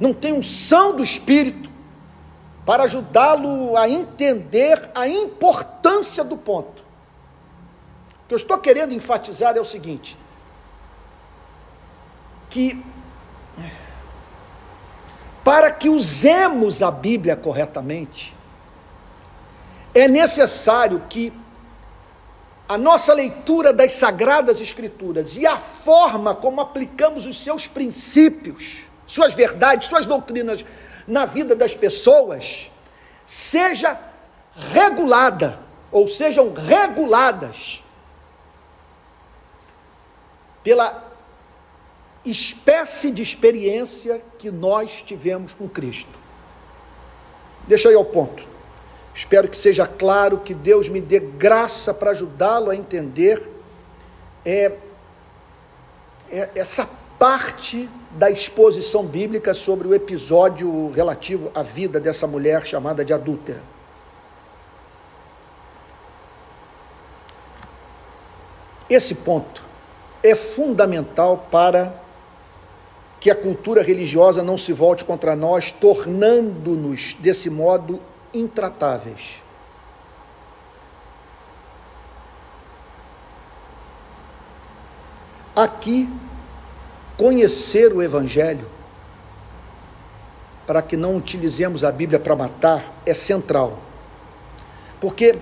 não 0.00 0.14
tenho 0.14 0.36
unção 0.36 0.94
do 0.94 1.02
Espírito 1.02 1.68
para 2.64 2.84
ajudá-lo 2.84 3.76
a 3.76 3.88
entender 3.88 4.88
a 4.94 5.08
importância 5.08 6.22
do 6.22 6.36
ponto. 6.36 6.83
O 8.24 8.28
que 8.28 8.34
eu 8.34 8.38
estou 8.38 8.58
querendo 8.58 8.94
enfatizar 8.94 9.56
é 9.56 9.60
o 9.60 9.64
seguinte: 9.64 10.16
que 12.48 12.82
para 15.44 15.70
que 15.70 15.90
usemos 15.90 16.82
a 16.82 16.90
Bíblia 16.90 17.36
corretamente, 17.36 18.34
é 19.94 20.08
necessário 20.08 21.02
que 21.08 21.30
a 22.66 22.78
nossa 22.78 23.12
leitura 23.12 23.74
das 23.74 23.92
Sagradas 23.92 24.58
Escrituras 24.58 25.36
e 25.36 25.46
a 25.46 25.58
forma 25.58 26.34
como 26.34 26.62
aplicamos 26.62 27.26
os 27.26 27.38
seus 27.38 27.68
princípios, 27.68 28.84
suas 29.06 29.34
verdades, 29.34 29.86
suas 29.86 30.06
doutrinas 30.06 30.64
na 31.06 31.26
vida 31.26 31.54
das 31.54 31.74
pessoas, 31.74 32.70
seja 33.26 34.00
regulada, 34.72 35.60
ou 35.92 36.08
sejam 36.08 36.54
reguladas 36.54 37.83
pela 40.64 41.12
espécie 42.24 43.10
de 43.10 43.22
experiência 43.22 44.22
que 44.38 44.50
nós 44.50 45.02
tivemos 45.04 45.52
com 45.52 45.68
Cristo. 45.68 46.18
Deixa 47.68 47.88
eu 47.88 47.92
ir 47.92 47.96
ao 47.96 48.04
ponto. 48.04 48.42
Espero 49.14 49.46
que 49.46 49.56
seja 49.56 49.86
claro, 49.86 50.38
que 50.38 50.54
Deus 50.54 50.88
me 50.88 51.00
dê 51.00 51.20
graça 51.20 51.92
para 51.92 52.10
ajudá-lo 52.10 52.70
a 52.70 52.76
entender 52.76 53.46
é, 54.44 54.76
é, 56.30 56.48
essa 56.54 56.88
parte 57.18 57.88
da 58.12 58.30
exposição 58.30 59.04
bíblica 59.04 59.54
sobre 59.54 59.86
o 59.86 59.94
episódio 59.94 60.90
relativo 60.90 61.50
à 61.54 61.62
vida 61.62 62.00
dessa 62.00 62.26
mulher 62.26 62.66
chamada 62.66 63.04
de 63.04 63.12
adúltera. 63.12 63.62
Esse 68.88 69.14
ponto 69.14 69.62
é 70.24 70.34
fundamental 70.34 71.46
para 71.50 71.94
que 73.20 73.30
a 73.30 73.34
cultura 73.34 73.82
religiosa 73.82 74.42
não 74.42 74.56
se 74.56 74.72
volte 74.72 75.04
contra 75.04 75.36
nós, 75.36 75.70
tornando-nos, 75.70 77.14
desse 77.20 77.50
modo, 77.50 78.00
intratáveis. 78.32 79.42
Aqui, 85.54 86.08
conhecer 87.18 87.92
o 87.92 88.02
Evangelho, 88.02 88.66
para 90.66 90.80
que 90.80 90.96
não 90.96 91.16
utilizemos 91.16 91.84
a 91.84 91.92
Bíblia 91.92 92.18
para 92.18 92.34
matar, 92.34 92.94
é 93.04 93.12
central. 93.12 93.78
Porque 94.98 95.34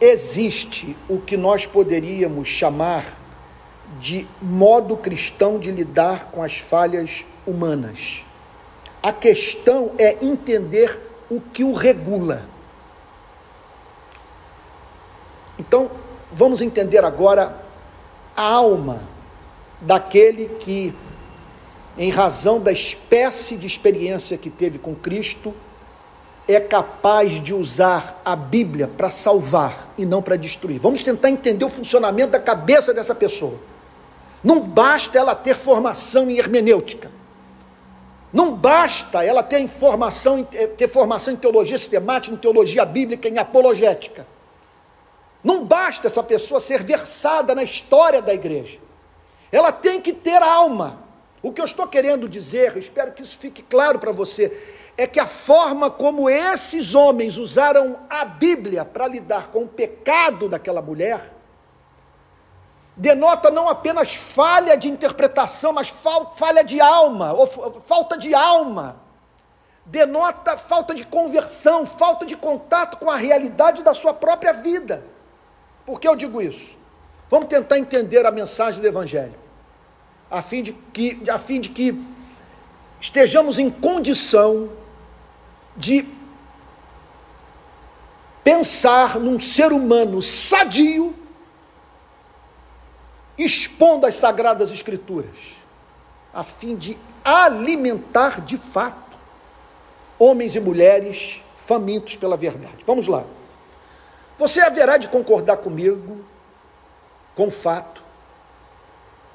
existe 0.00 0.96
o 1.08 1.18
que 1.18 1.36
nós 1.36 1.66
poderíamos 1.66 2.48
chamar 2.48 3.19
de 3.98 4.26
modo 4.40 4.96
cristão 4.96 5.58
de 5.58 5.70
lidar 5.70 6.30
com 6.30 6.42
as 6.42 6.58
falhas 6.58 7.24
humanas. 7.46 8.24
A 9.02 9.12
questão 9.12 9.92
é 9.98 10.16
entender 10.22 11.00
o 11.30 11.40
que 11.40 11.64
o 11.64 11.72
regula. 11.72 12.44
Então, 15.58 15.90
vamos 16.30 16.60
entender 16.60 17.04
agora 17.04 17.54
a 18.36 18.42
alma 18.42 19.02
daquele 19.80 20.48
que, 20.60 20.94
em 21.96 22.10
razão 22.10 22.60
da 22.60 22.72
espécie 22.72 23.56
de 23.56 23.66
experiência 23.66 24.36
que 24.36 24.50
teve 24.50 24.78
com 24.78 24.94
Cristo, 24.94 25.54
é 26.46 26.58
capaz 26.58 27.40
de 27.42 27.54
usar 27.54 28.20
a 28.24 28.34
Bíblia 28.34 28.88
para 28.88 29.10
salvar 29.10 29.92
e 29.96 30.04
não 30.04 30.20
para 30.20 30.36
destruir. 30.36 30.80
Vamos 30.80 31.02
tentar 31.02 31.30
entender 31.30 31.64
o 31.64 31.68
funcionamento 31.68 32.32
da 32.32 32.40
cabeça 32.40 32.92
dessa 32.92 33.14
pessoa. 33.14 33.69
Não 34.42 34.60
basta 34.60 35.18
ela 35.18 35.34
ter 35.34 35.54
formação 35.54 36.30
em 36.30 36.38
hermenêutica. 36.38 37.10
Não 38.32 38.54
basta 38.54 39.24
ela 39.24 39.42
ter 39.42 39.58
informação, 39.58 40.44
ter 40.44 40.88
formação 40.88 41.34
em 41.34 41.36
teologia 41.36 41.76
sistemática, 41.76 42.34
em 42.34 42.38
teologia 42.38 42.84
bíblica, 42.84 43.28
em 43.28 43.38
apologética. 43.38 44.26
Não 45.42 45.64
basta 45.64 46.06
essa 46.06 46.22
pessoa 46.22 46.60
ser 46.60 46.82
versada 46.82 47.54
na 47.54 47.62
história 47.62 48.22
da 48.22 48.32
igreja. 48.32 48.78
Ela 49.50 49.72
tem 49.72 50.00
que 50.00 50.12
ter 50.12 50.42
alma. 50.42 50.98
O 51.42 51.50
que 51.50 51.60
eu 51.60 51.64
estou 51.64 51.86
querendo 51.86 52.28
dizer, 52.28 52.76
espero 52.76 53.12
que 53.12 53.22
isso 53.22 53.36
fique 53.38 53.62
claro 53.62 53.98
para 53.98 54.12
você, 54.12 54.56
é 54.96 55.06
que 55.06 55.18
a 55.18 55.26
forma 55.26 55.90
como 55.90 56.28
esses 56.28 56.94
homens 56.94 57.36
usaram 57.38 57.98
a 58.08 58.24
Bíblia 58.24 58.84
para 58.84 59.08
lidar 59.08 59.48
com 59.48 59.64
o 59.64 59.68
pecado 59.68 60.48
daquela 60.48 60.82
mulher 60.82 61.39
denota 63.00 63.50
não 63.50 63.66
apenas 63.66 64.14
falha 64.14 64.76
de 64.76 64.86
interpretação, 64.86 65.72
mas 65.72 65.88
falha 66.34 66.62
de 66.62 66.82
alma, 66.82 67.32
ou 67.32 67.46
falta 67.46 68.18
de 68.18 68.34
alma. 68.34 69.00
Denota 69.86 70.58
falta 70.58 70.94
de 70.94 71.06
conversão, 71.06 71.86
falta 71.86 72.26
de 72.26 72.36
contato 72.36 72.98
com 72.98 73.10
a 73.10 73.16
realidade 73.16 73.82
da 73.82 73.94
sua 73.94 74.12
própria 74.12 74.52
vida. 74.52 75.02
Por 75.86 75.98
que 75.98 76.06
eu 76.06 76.14
digo 76.14 76.42
isso? 76.42 76.78
Vamos 77.30 77.48
tentar 77.48 77.78
entender 77.78 78.26
a 78.26 78.30
mensagem 78.30 78.82
do 78.82 78.86
Evangelho, 78.86 79.34
a 80.30 80.42
fim 80.42 80.62
de 80.62 80.74
que, 80.74 81.22
a 81.30 81.38
fim 81.38 81.58
de 81.58 81.70
que 81.70 81.98
estejamos 83.00 83.58
em 83.58 83.70
condição 83.70 84.68
de 85.74 86.06
pensar 88.44 89.18
num 89.18 89.40
ser 89.40 89.72
humano 89.72 90.20
sadio 90.20 91.14
expondo 93.44 94.06
as 94.06 94.16
sagradas 94.16 94.70
escrituras, 94.70 95.56
a 96.32 96.42
fim 96.42 96.76
de 96.76 96.98
alimentar 97.24 98.40
de 98.40 98.56
fato 98.56 99.16
homens 100.18 100.54
e 100.54 100.60
mulheres 100.60 101.42
famintos 101.56 102.16
pela 102.16 102.36
verdade. 102.36 102.84
Vamos 102.86 103.06
lá. 103.06 103.24
Você 104.38 104.60
haverá 104.60 104.96
de 104.96 105.08
concordar 105.08 105.58
comigo 105.58 106.24
com 107.34 107.46
o 107.46 107.50
fato 107.50 108.02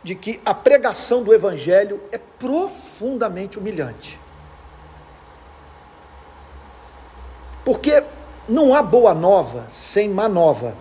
de 0.04 0.14
que 0.14 0.40
a 0.46 0.54
pregação 0.54 1.24
do 1.24 1.34
evangelho 1.34 2.00
é 2.12 2.18
profundamente 2.18 3.58
humilhante. 3.58 4.20
Porque 7.64 8.04
não 8.48 8.76
há 8.76 8.84
boa 8.84 9.16
nova 9.16 9.68
sem 9.72 10.08
má 10.08 10.30
nova. 10.30 10.76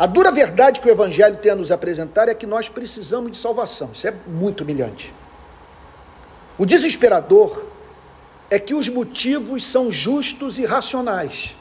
A 0.00 0.06
dura 0.06 0.32
verdade 0.32 0.80
que 0.80 0.88
o 0.88 0.90
Evangelho 0.90 1.36
tem 1.36 1.52
a 1.52 1.54
nos 1.54 1.70
apresentar 1.70 2.26
é 2.26 2.34
que 2.34 2.46
nós 2.46 2.70
precisamos 2.70 3.32
de 3.32 3.36
salvação. 3.36 3.90
Isso 3.92 4.08
é 4.08 4.14
muito 4.26 4.62
humilhante. 4.62 5.12
O 6.56 6.64
desesperador 6.64 7.66
é 8.48 8.58
que 8.58 8.72
os 8.72 8.88
motivos 8.88 9.62
são 9.62 9.92
justos 9.92 10.58
e 10.58 10.64
racionais. 10.64 11.54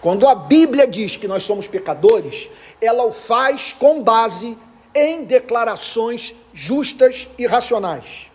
Quando 0.00 0.26
a 0.26 0.34
Bíblia 0.34 0.86
diz 0.86 1.18
que 1.18 1.28
nós 1.28 1.42
somos 1.42 1.68
pecadores, 1.68 2.48
ela 2.80 3.04
o 3.04 3.12
faz 3.12 3.74
com 3.74 4.02
base 4.02 4.56
em 4.94 5.24
declarações 5.24 6.34
justas 6.54 7.28
e 7.36 7.46
racionais. 7.46 8.30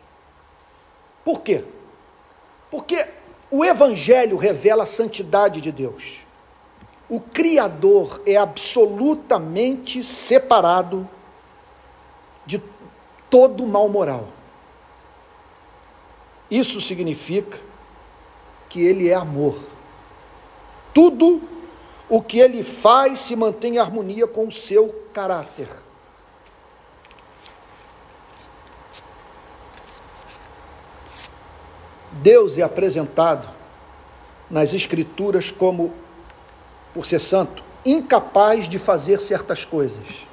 Por 1.24 1.42
quê? 1.42 1.64
Porque 2.70 3.04
o 3.50 3.66
Evangelho 3.66 4.38
revela 4.38 4.84
a 4.84 4.86
santidade 4.86 5.60
de 5.60 5.72
Deus 5.72 6.25
o 7.10 7.20
Criador 7.20 8.22
é 8.26 8.36
absolutamente 8.36 10.04
separado 10.04 11.08
de 12.46 12.62
todo 13.30 13.66
mal 13.68 13.88
moral. 13.88 14.28
Isso 16.50 16.82
significa 16.82 17.60
que 18.70 18.82
Ele 18.82 19.10
é 19.10 19.14
amor. 19.14 19.58
Tudo 20.94 21.42
o 22.10 22.22
que 22.22 22.40
Ele 22.40 22.64
faz 22.64 23.20
se 23.20 23.36
mantém 23.36 23.76
em 23.76 23.80
harmonia 23.80 24.28
com 24.28 24.48
o 24.48 24.52
seu 24.52 24.90
caráter. 25.14 25.70
Deus 32.12 32.58
é 32.58 32.62
apresentado 32.62 33.48
nas 34.50 34.74
Escrituras 34.74 35.52
como 35.52 35.94
por 36.96 37.06
ser 37.06 37.20
santo, 37.20 37.62
incapaz 37.86 38.70
de 38.70 38.80
fazer 38.80 39.20
certas 39.20 39.66
coisas. 39.66 40.26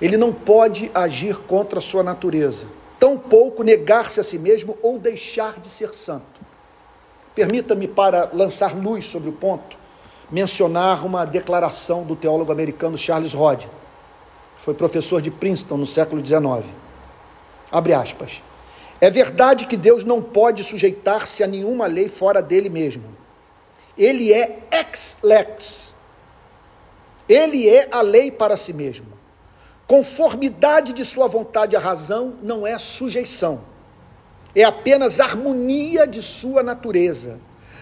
Ele 0.00 0.16
não 0.16 0.32
pode 0.32 0.88
agir 0.94 1.36
contra 1.38 1.80
a 1.80 1.82
sua 1.82 2.04
natureza, 2.04 2.64
tampouco 2.96 3.64
negar-se 3.64 4.20
a 4.20 4.22
si 4.22 4.38
mesmo 4.38 4.78
ou 4.80 5.00
deixar 5.00 5.58
de 5.58 5.68
ser 5.68 5.92
santo. 5.92 6.40
Permita-me, 7.34 7.88
para 7.88 8.30
lançar 8.32 8.72
luz 8.72 9.04
sobre 9.04 9.28
o 9.28 9.32
ponto, 9.32 9.76
mencionar 10.30 11.04
uma 11.04 11.24
declaração 11.24 12.04
do 12.04 12.14
teólogo 12.14 12.52
americano 12.52 12.96
Charles 12.96 13.32
Rod, 13.32 13.64
foi 14.58 14.74
professor 14.74 15.20
de 15.20 15.32
Princeton 15.32 15.76
no 15.76 15.86
século 15.86 16.24
XIX. 16.24 16.64
Abre 17.72 17.92
aspas. 17.92 18.40
É 19.00 19.10
verdade 19.10 19.66
que 19.66 19.76
Deus 19.76 20.04
não 20.04 20.22
pode 20.22 20.62
sujeitar-se 20.62 21.42
a 21.42 21.48
nenhuma 21.48 21.86
lei 21.86 22.08
fora 22.08 22.40
dele 22.40 22.68
mesmo. 22.68 23.15
Ele 23.96 24.32
é 24.32 24.60
ex 24.70 25.16
lex. 25.22 25.94
Ele 27.28 27.68
é 27.68 27.88
a 27.90 28.02
lei 28.02 28.30
para 28.30 28.56
si 28.56 28.72
mesmo. 28.72 29.06
Conformidade 29.86 30.92
de 30.92 31.04
sua 31.04 31.26
vontade 31.26 31.76
à 31.76 31.78
razão 31.78 32.34
não 32.42 32.66
é 32.66 32.78
sujeição. 32.78 33.60
É 34.54 34.64
apenas 34.64 35.20
harmonia 35.20 36.06
de 36.06 36.20
sua 36.22 36.62
natureza. 36.62 37.38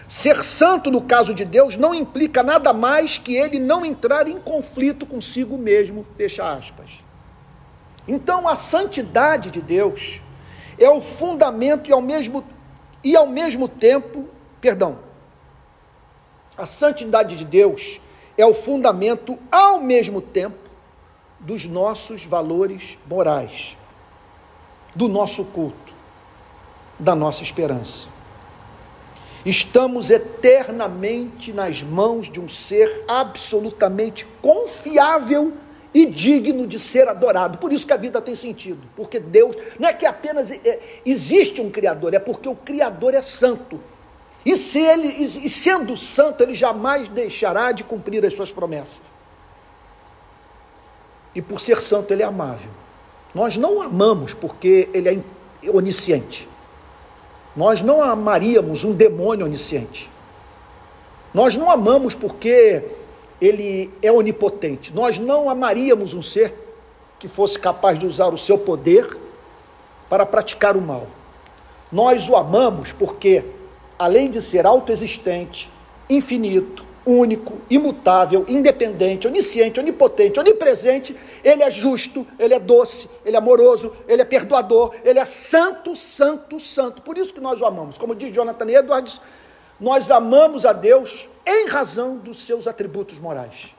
Ser 0.07 0.43
santo 0.43 0.91
no 0.91 1.01
caso 1.01 1.33
de 1.33 1.43
Deus 1.43 1.75
não 1.75 1.95
implica 1.95 2.43
nada 2.43 2.71
mais 2.71 3.17
que 3.17 3.35
ele 3.35 3.59
não 3.59 3.83
entrar 3.83 4.27
em 4.27 4.39
conflito 4.39 5.05
consigo 5.05 5.57
mesmo, 5.57 6.05
fecha 6.15 6.53
aspas. 6.53 7.03
Então 8.07 8.47
a 8.47 8.55
santidade 8.55 9.49
de 9.49 9.61
Deus 9.61 10.21
é 10.77 10.89
o 10.89 11.01
fundamento 11.01 11.89
e 11.89 11.93
ao 11.93 12.01
mesmo, 12.01 12.43
e 13.03 13.15
ao 13.15 13.25
mesmo 13.25 13.67
tempo, 13.67 14.29
perdão, 14.61 14.99
a 16.57 16.65
santidade 16.65 17.35
de 17.35 17.45
Deus 17.45 17.99
é 18.37 18.45
o 18.45 18.53
fundamento 18.53 19.37
ao 19.51 19.79
mesmo 19.79 20.21
tempo 20.21 20.69
dos 21.39 21.65
nossos 21.65 22.25
valores 22.25 22.97
morais, 23.07 23.77
do 24.95 25.07
nosso 25.07 25.43
culto, 25.45 25.93
da 26.97 27.13
nossa 27.13 27.43
esperança. 27.43 28.07
Estamos 29.45 30.09
eternamente 30.09 31.53
nas 31.53 31.83
mãos 31.83 32.31
de 32.31 32.39
um 32.39 32.49
ser 32.49 33.03
absolutamente 33.07 34.25
confiável 34.41 35.53
e 35.93 36.05
digno 36.05 36.65
de 36.65 36.79
ser 36.79 37.07
adorado. 37.07 37.59
Por 37.59 37.71
isso 37.71 37.85
que 37.85 37.93
a 37.93 37.97
vida 37.97 38.19
tem 38.19 38.33
sentido, 38.33 38.81
porque 38.95 39.19
Deus 39.19 39.55
não 39.79 39.87
é 39.87 39.93
que 39.93 40.05
apenas 40.05 40.51
é, 40.51 40.79
existe 41.05 41.61
um 41.61 41.69
Criador, 41.69 42.13
é 42.13 42.19
porque 42.19 42.49
o 42.49 42.55
Criador 42.55 43.13
é 43.13 43.21
santo. 43.21 43.79
E, 44.45 44.55
se 44.55 44.79
ele, 44.79 45.07
e 45.07 45.49
sendo 45.49 45.97
santo, 45.97 46.43
ele 46.43 46.53
jamais 46.53 47.07
deixará 47.07 47.71
de 47.71 47.83
cumprir 47.83 48.23
as 48.23 48.33
suas 48.33 48.51
promessas. 48.51 49.01
E 51.33 51.41
por 51.41 51.59
ser 51.59 51.81
santo, 51.81 52.13
ele 52.13 52.21
é 52.21 52.25
amável. 52.25 52.69
Nós 53.33 53.57
não 53.57 53.81
amamos 53.81 54.33
porque 54.33 54.87
ele 54.93 55.09
é 55.09 55.69
onisciente. 55.69 56.47
Nós 57.55 57.81
não 57.81 58.01
amaríamos 58.01 58.83
um 58.83 58.93
demônio 58.93 59.45
onisciente. 59.45 60.11
Nós 61.33 61.55
não 61.55 61.69
amamos 61.69 62.13
porque 62.13 62.83
ele 63.41 63.91
é 64.01 64.11
onipotente. 64.11 64.93
Nós 64.93 65.19
não 65.19 65.49
amaríamos 65.49 66.13
um 66.13 66.21
ser 66.21 66.53
que 67.19 67.27
fosse 67.27 67.57
capaz 67.57 67.97
de 67.97 68.05
usar 68.05 68.27
o 68.27 68.37
seu 68.37 68.57
poder 68.57 69.19
para 70.09 70.25
praticar 70.25 70.77
o 70.77 70.81
mal. 70.81 71.07
Nós 71.91 72.27
o 72.29 72.35
amamos 72.35 72.91
porque, 72.91 73.43
além 73.97 74.29
de 74.29 74.41
ser 74.41 74.65
autoexistente, 74.65 75.69
infinito, 76.09 76.85
único, 77.05 77.61
imutável, 77.69 78.43
independente, 78.47 79.27
onisciente, 79.27 79.79
onipotente, 79.79 80.39
onipresente, 80.39 81.15
ele 81.43 81.61
é 81.61 81.69
justo, 81.69 82.25
ele 82.39 82.53
é 82.53 82.59
doce, 82.59 83.07
ele 83.23 83.35
é 83.35 83.39
amoroso, 83.39 83.95
ele 84.07 84.21
é 84.21 84.25
perdoador, 84.25 84.93
ele 85.03 85.19
é 85.19 85.25
santo, 85.25 85.95
santo, 85.95 86.59
santo. 86.59 87.01
Por 87.03 87.17
isso 87.17 87.33
que 87.33 87.39
nós 87.39 87.61
o 87.61 87.65
amamos. 87.65 87.97
Como 87.97 88.15
diz 88.15 88.33
Jonathan 88.33 88.69
Edwards, 88.69 89.21
nós 89.79 90.09
amamos 90.09 90.65
a 90.65 90.73
Deus 90.73 91.29
em 91.45 91.67
razão 91.67 92.17
dos 92.17 92.43
seus 92.45 92.67
atributos 92.67 93.19
morais. 93.19 93.75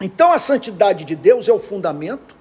Então 0.00 0.30
a 0.30 0.38
santidade 0.38 1.04
de 1.04 1.16
Deus 1.16 1.48
é 1.48 1.52
o 1.52 1.58
fundamento, 1.58 2.36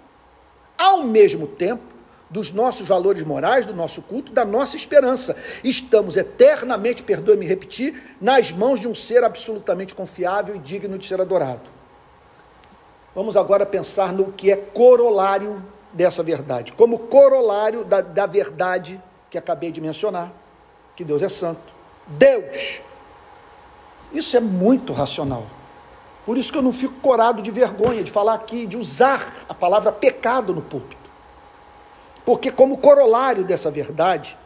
ao 0.78 1.04
mesmo 1.04 1.48
tempo, 1.48 1.97
dos 2.30 2.52
nossos 2.52 2.88
valores 2.88 3.24
morais, 3.24 3.66
do 3.66 3.74
nosso 3.74 4.02
culto, 4.02 4.32
da 4.32 4.44
nossa 4.44 4.76
esperança. 4.76 5.36
Estamos 5.64 6.18
eternamente, 6.18 7.04
perdoe-me 7.04 7.46
repetir, 7.46 8.16
nas 8.20 8.52
mãos 8.52 8.80
de 8.80 8.88
um 8.88 8.96
ser 8.96 9.24
absolutamente 9.24 9.96
confiável 9.96 10.56
e 10.56 10.60
digno 10.60 10.98
de 10.98 11.06
ser 11.06 11.22
adorado. 11.22 11.70
Vamos 13.16 13.36
agora 13.36 13.66
pensar 13.66 14.14
no 14.14 14.32
que 14.32 14.52
é 14.52 14.56
corolário 14.56 15.64
dessa 15.94 16.22
verdade. 16.22 16.74
Como 16.74 17.00
corolário 17.00 17.84
da, 17.84 18.02
da 18.02 18.26
verdade 18.26 19.02
que 19.30 19.38
acabei 19.38 19.72
de 19.72 19.82
mencionar, 19.82 20.32
que 20.96 21.04
Deus 21.04 21.24
é 21.24 21.30
santo. 21.30 21.74
Deus. 22.06 22.82
Isso 24.12 24.38
é 24.38 24.40
muito 24.40 24.94
racional. 24.94 25.48
Por 26.26 26.38
isso 26.38 26.52
que 26.52 26.58
eu 26.58 26.62
não 26.62 26.72
fico 26.72 26.96
corado 26.96 27.42
de 27.42 27.50
vergonha 27.50 28.04
de 28.04 28.12
falar 28.12 28.34
aqui, 28.34 28.66
de 28.66 28.78
usar 28.78 29.34
a 29.48 29.54
palavra 29.54 29.92
pecado 29.92 30.54
no 30.54 30.62
púlpito. 30.62 31.07
Porque, 32.28 32.52
como 32.52 32.80
corolário 32.80 33.46
dessa 33.46 33.72
verdade, 33.72 34.38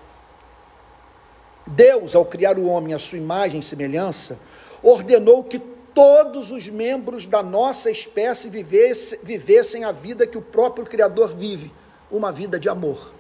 Deus, 1.66 2.14
ao 2.16 2.24
criar 2.24 2.60
o 2.60 2.68
homem 2.68 2.94
à 2.94 3.00
sua 3.00 3.18
imagem 3.18 3.60
e 3.60 3.64
semelhança, 3.64 4.38
ordenou 4.84 5.44
que 5.44 5.58
todos 5.58 6.52
os 6.52 6.70
membros 6.70 7.26
da 7.26 7.42
nossa 7.42 7.90
espécie 7.90 8.52
vivesse, 8.52 9.20
vivessem 9.24 9.84
a 9.84 9.92
vida 9.92 10.28
que 10.28 10.38
o 10.38 10.44
próprio 10.44 10.86
Criador 10.86 11.30
vive, 11.30 11.74
uma 12.12 12.32
vida 12.32 12.60
de 12.60 12.70
amor. 12.70 13.14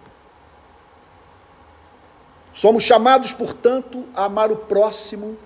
Somos 2.53 2.83
chamados, 2.83 3.33
portanto, 3.33 4.05
a 4.13 4.25
amar 4.25 4.51
o 4.51 4.57
próximo 4.57 5.39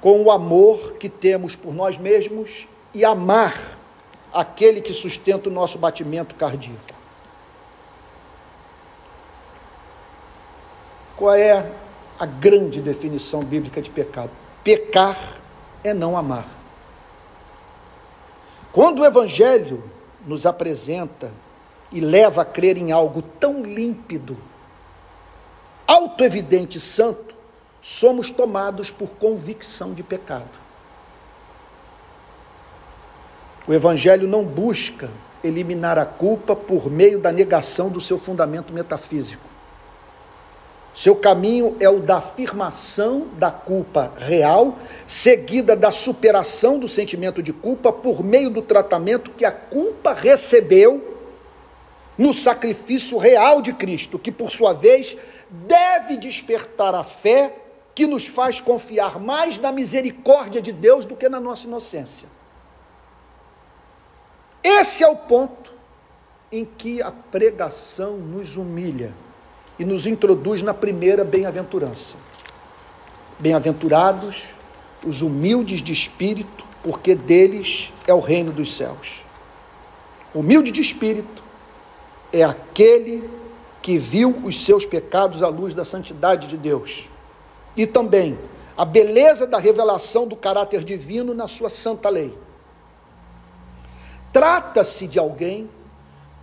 com 0.00 0.22
o 0.22 0.30
amor 0.30 0.94
que 0.94 1.10
temos 1.10 1.54
por 1.54 1.74
nós 1.74 1.98
mesmos 1.98 2.66
e 2.94 3.04
amar 3.04 3.78
aquele 4.32 4.80
que 4.80 4.94
sustenta 4.94 5.50
o 5.50 5.52
nosso 5.52 5.76
batimento 5.76 6.34
cardíaco. 6.34 6.99
Qual 11.20 11.34
é 11.34 11.70
a 12.18 12.24
grande 12.24 12.80
definição 12.80 13.42
bíblica 13.42 13.82
de 13.82 13.90
pecado? 13.90 14.30
Pecar 14.64 15.36
é 15.84 15.92
não 15.92 16.16
amar. 16.16 16.46
Quando 18.72 19.00
o 19.00 19.04
Evangelho 19.04 19.84
nos 20.26 20.46
apresenta 20.46 21.30
e 21.92 22.00
leva 22.00 22.40
a 22.40 22.44
crer 22.46 22.78
em 22.78 22.90
algo 22.90 23.20
tão 23.20 23.62
límpido, 23.62 24.34
autoevidente 25.86 26.78
e 26.78 26.80
santo, 26.80 27.34
somos 27.82 28.30
tomados 28.30 28.90
por 28.90 29.10
convicção 29.10 29.92
de 29.92 30.02
pecado. 30.02 30.58
O 33.68 33.74
Evangelho 33.74 34.26
não 34.26 34.42
busca 34.42 35.10
eliminar 35.44 35.98
a 35.98 36.06
culpa 36.06 36.56
por 36.56 36.90
meio 36.90 37.20
da 37.20 37.30
negação 37.30 37.90
do 37.90 38.00
seu 38.00 38.16
fundamento 38.16 38.72
metafísico. 38.72 39.49
Seu 40.94 41.14
caminho 41.14 41.76
é 41.78 41.88
o 41.88 42.00
da 42.00 42.16
afirmação 42.16 43.28
da 43.38 43.50
culpa 43.50 44.12
real, 44.18 44.76
seguida 45.06 45.76
da 45.76 45.90
superação 45.90 46.78
do 46.78 46.88
sentimento 46.88 47.42
de 47.42 47.52
culpa 47.52 47.92
por 47.92 48.24
meio 48.24 48.50
do 48.50 48.60
tratamento 48.60 49.30
que 49.30 49.44
a 49.44 49.52
culpa 49.52 50.12
recebeu 50.12 51.18
no 52.18 52.32
sacrifício 52.32 53.16
real 53.18 53.62
de 53.62 53.72
Cristo, 53.72 54.18
que 54.18 54.32
por 54.32 54.50
sua 54.50 54.72
vez 54.72 55.16
deve 55.48 56.16
despertar 56.16 56.94
a 56.94 57.02
fé 57.02 57.54
que 57.94 58.06
nos 58.06 58.26
faz 58.26 58.60
confiar 58.60 59.18
mais 59.18 59.58
na 59.58 59.72
misericórdia 59.72 60.60
de 60.60 60.72
Deus 60.72 61.04
do 61.04 61.16
que 61.16 61.28
na 61.28 61.40
nossa 61.40 61.66
inocência. 61.66 62.28
Esse 64.62 65.02
é 65.02 65.08
o 65.08 65.16
ponto 65.16 65.72
em 66.52 66.64
que 66.64 67.00
a 67.00 67.10
pregação 67.10 68.16
nos 68.16 68.56
humilha 68.56 69.14
e 69.80 69.84
nos 69.86 70.06
introduz 70.06 70.60
na 70.60 70.74
primeira 70.74 71.24
bem-aventurança. 71.24 72.16
Bem-aventurados 73.38 74.44
os 75.06 75.22
humildes 75.22 75.80
de 75.80 75.90
espírito, 75.90 76.66
porque 76.82 77.14
deles 77.14 77.90
é 78.06 78.12
o 78.12 78.20
reino 78.20 78.52
dos 78.52 78.76
céus. 78.76 79.24
Humilde 80.34 80.70
de 80.70 80.82
espírito 80.82 81.42
é 82.30 82.44
aquele 82.44 83.26
que 83.80 83.96
viu 83.96 84.42
os 84.44 84.62
seus 84.62 84.84
pecados 84.84 85.42
à 85.42 85.48
luz 85.48 85.72
da 85.72 85.86
santidade 85.86 86.46
de 86.46 86.58
Deus. 86.58 87.08
E 87.74 87.86
também 87.86 88.38
a 88.76 88.84
beleza 88.84 89.46
da 89.46 89.58
revelação 89.58 90.28
do 90.28 90.36
caráter 90.36 90.84
divino 90.84 91.32
na 91.32 91.48
sua 91.48 91.70
santa 91.70 92.10
lei. 92.10 92.36
Trata-se 94.30 95.06
de 95.06 95.18
alguém 95.18 95.70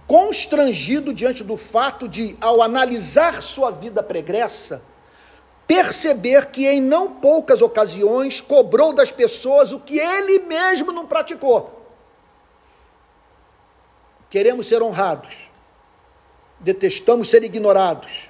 constrangido 0.07 1.13
diante 1.13 1.43
do 1.43 1.57
fato 1.57 2.07
de, 2.07 2.37
ao 2.39 2.61
analisar 2.61 3.41
sua 3.41 3.69
vida 3.69 4.01
pregressa, 4.01 4.81
perceber 5.67 6.47
que 6.47 6.65
em 6.65 6.81
não 6.81 7.11
poucas 7.11 7.61
ocasiões 7.61 8.39
cobrou 8.39 8.93
das 8.93 9.11
pessoas 9.11 9.73
o 9.73 9.79
que 9.79 9.99
ele 9.99 10.39
mesmo 10.39 10.91
não 10.91 11.05
praticou. 11.05 11.85
Queremos 14.29 14.67
ser 14.67 14.81
honrados 14.81 15.47
detestamos 16.59 17.29
ser 17.29 17.43
ignorados, 17.43 18.29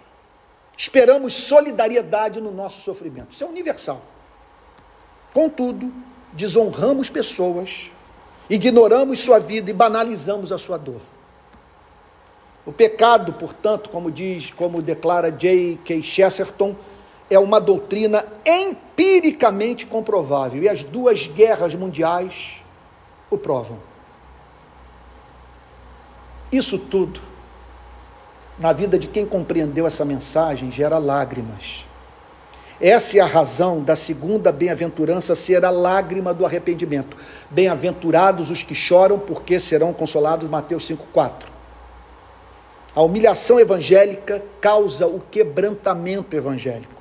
esperamos 0.78 1.34
solidariedade 1.34 2.42
no 2.42 2.52
nosso 2.52 2.82
sofrimento. 2.82 3.32
Isso 3.32 3.44
é 3.44 3.48
universal. 3.48 4.02
Contudo, 5.34 5.92
desonramos 6.34 7.10
pessoas, 7.10 7.92
ignoramos 8.50 9.20
sua 9.20 9.40
vida 9.40 9.70
e 9.70 9.74
banalizamos 9.74 10.52
a 10.52 10.58
sua 10.58 10.78
dor. 10.78 11.02
O 12.67 12.73
pecado, 12.73 13.32
portanto, 13.32 13.89
como 13.89 14.12
diz, 14.12 14.51
como 14.51 14.82
declara 14.82 15.32
J.K. 15.32 16.03
Chesterton, 16.03 16.75
é 17.30 17.39
uma 17.39 17.62
doutrina 17.62 18.25
empiricamente 18.45 19.86
comprovável 19.86 20.62
e 20.62 20.67
as 20.67 20.84
duas 20.84 21.27
guerras 21.27 21.73
mundiais 21.75 22.62
o 23.32 23.38
provam. 23.38 23.77
Isso 26.51 26.77
tudo, 26.77 27.21
na 28.60 28.73
vida 28.73 28.99
de 28.99 29.08
quem 29.08 29.25
compreendeu 29.25 29.88
essa 29.88 30.03
mensagem, 30.03 30.69
gera 30.69 30.97
lágrimas. 30.97 31.86
Essa 32.82 33.17
é 33.17 33.21
a 33.21 33.25
razão 33.25 33.82
da 33.82 33.95
segunda 33.95 34.51
bem-aventurança 34.51 35.36
ser 35.36 35.63
a 35.63 35.69
lágrima 35.69 36.34
do 36.34 36.45
arrependimento. 36.45 37.15
Bem-aventurados 37.49 38.49
os 38.49 38.62
que 38.62 38.75
choram, 38.75 39.17
porque 39.17 39.58
serão 39.58 39.93
consolados. 39.93 40.49
Mateus 40.49 40.86
5,4. 40.86 41.57
A 42.98 43.04
humilhação 43.04 43.60
evangélica 43.60 44.44
causa 44.60 45.06
o 45.06 45.20
quebrantamento 45.20 46.36
evangélico, 46.36 47.00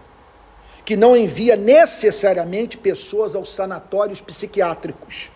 que 0.85 0.95
não 0.95 1.17
envia 1.17 1.57
necessariamente 1.57 2.77
pessoas 2.77 3.35
aos 3.35 3.55
sanatórios 3.55 4.21
psiquiátricos, 4.21 5.31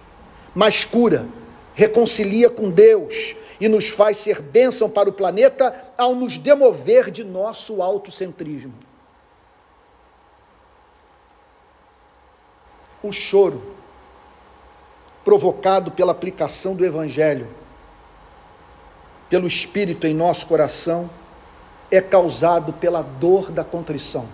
mas 0.54 0.84
cura, 0.84 1.26
reconcilia 1.72 2.50
com 2.50 2.68
Deus 2.68 3.34
e 3.58 3.68
nos 3.68 3.88
faz 3.88 4.18
ser 4.18 4.42
bênção 4.42 4.90
para 4.90 5.08
o 5.08 5.14
planeta 5.14 5.74
ao 5.96 6.14
nos 6.14 6.36
demover 6.36 7.10
de 7.10 7.24
nosso 7.24 7.80
autocentrismo. 7.80 8.74
o 13.02 13.10
choro 13.12 13.62
provocado 15.24 15.90
pela 15.90 16.12
aplicação 16.12 16.74
do 16.74 16.84
Evangelho, 16.84 17.48
pelo 19.30 19.46
Espírito 19.46 20.06
em 20.08 20.12
nosso 20.12 20.46
coração, 20.46 21.08
é 21.90 22.00
causado 22.00 22.72
pela 22.72 23.00
dor 23.00 23.50
da 23.50 23.64
contrição. 23.64 24.26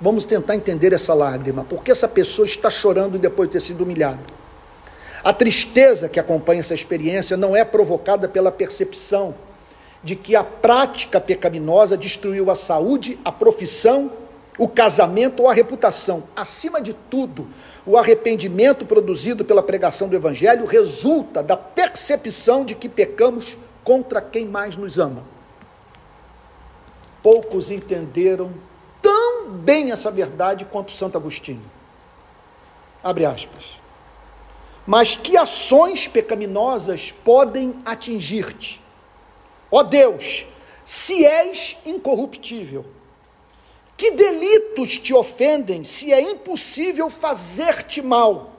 Vamos 0.00 0.24
tentar 0.24 0.54
entender 0.54 0.92
essa 0.92 1.12
lágrima, 1.12 1.66
porque 1.68 1.90
essa 1.90 2.06
pessoa 2.06 2.46
está 2.46 2.70
chorando 2.70 3.18
depois 3.18 3.48
de 3.48 3.54
ter 3.54 3.60
sido 3.60 3.82
humilhada. 3.82 4.20
A 5.24 5.32
tristeza 5.32 6.08
que 6.08 6.20
acompanha 6.20 6.60
essa 6.60 6.74
experiência 6.74 7.36
não 7.36 7.56
é 7.56 7.64
provocada 7.64 8.28
pela 8.28 8.52
percepção 8.52 9.34
de 10.04 10.14
que 10.14 10.36
a 10.36 10.44
prática 10.44 11.20
pecaminosa 11.20 11.96
destruiu 11.96 12.48
a 12.50 12.54
saúde, 12.54 13.18
a 13.24 13.32
profissão, 13.32 14.12
o 14.56 14.68
casamento 14.68 15.42
ou 15.42 15.48
a 15.48 15.52
reputação. 15.52 16.22
Acima 16.36 16.80
de 16.80 16.94
tudo, 16.94 17.48
o 17.84 17.96
arrependimento 17.96 18.86
produzido 18.86 19.44
pela 19.44 19.62
pregação 19.62 20.08
do 20.08 20.14
Evangelho 20.14 20.66
resulta 20.66 21.42
da 21.42 21.56
percepção 21.56 22.64
de 22.64 22.76
que 22.76 22.88
pecamos 22.88 23.56
contra 23.88 24.20
quem 24.20 24.44
mais 24.44 24.76
nos 24.76 24.98
ama. 24.98 25.24
Poucos 27.22 27.70
entenderam 27.70 28.52
tão 29.00 29.50
bem 29.50 29.90
essa 29.90 30.10
verdade 30.10 30.66
quanto 30.66 30.92
Santo 30.92 31.16
Agostinho. 31.16 31.64
Abre 33.02 33.24
aspas. 33.24 33.64
Mas 34.86 35.16
que 35.16 35.38
ações 35.38 36.06
pecaminosas 36.06 37.12
podem 37.24 37.80
atingir-te? 37.82 38.78
Ó 39.70 39.82
Deus, 39.82 40.46
se 40.84 41.24
és 41.24 41.74
incorruptível 41.86 42.84
que 43.96 44.10
delitos 44.10 44.98
te 44.98 45.14
ofendem 45.14 45.82
se 45.82 46.12
é 46.12 46.20
impossível 46.20 47.08
fazer-te 47.08 48.02
mal? 48.02 48.52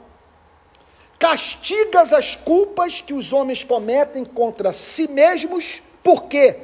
Castigas 1.20 2.14
as 2.14 2.36
culpas 2.36 3.02
que 3.02 3.14
os 3.14 3.34
homens 3.34 3.64
cometem 3.64 4.24
contra 4.24 4.74
si 4.74 5.08
mesmos, 5.08 5.84
porque, 6.02 6.58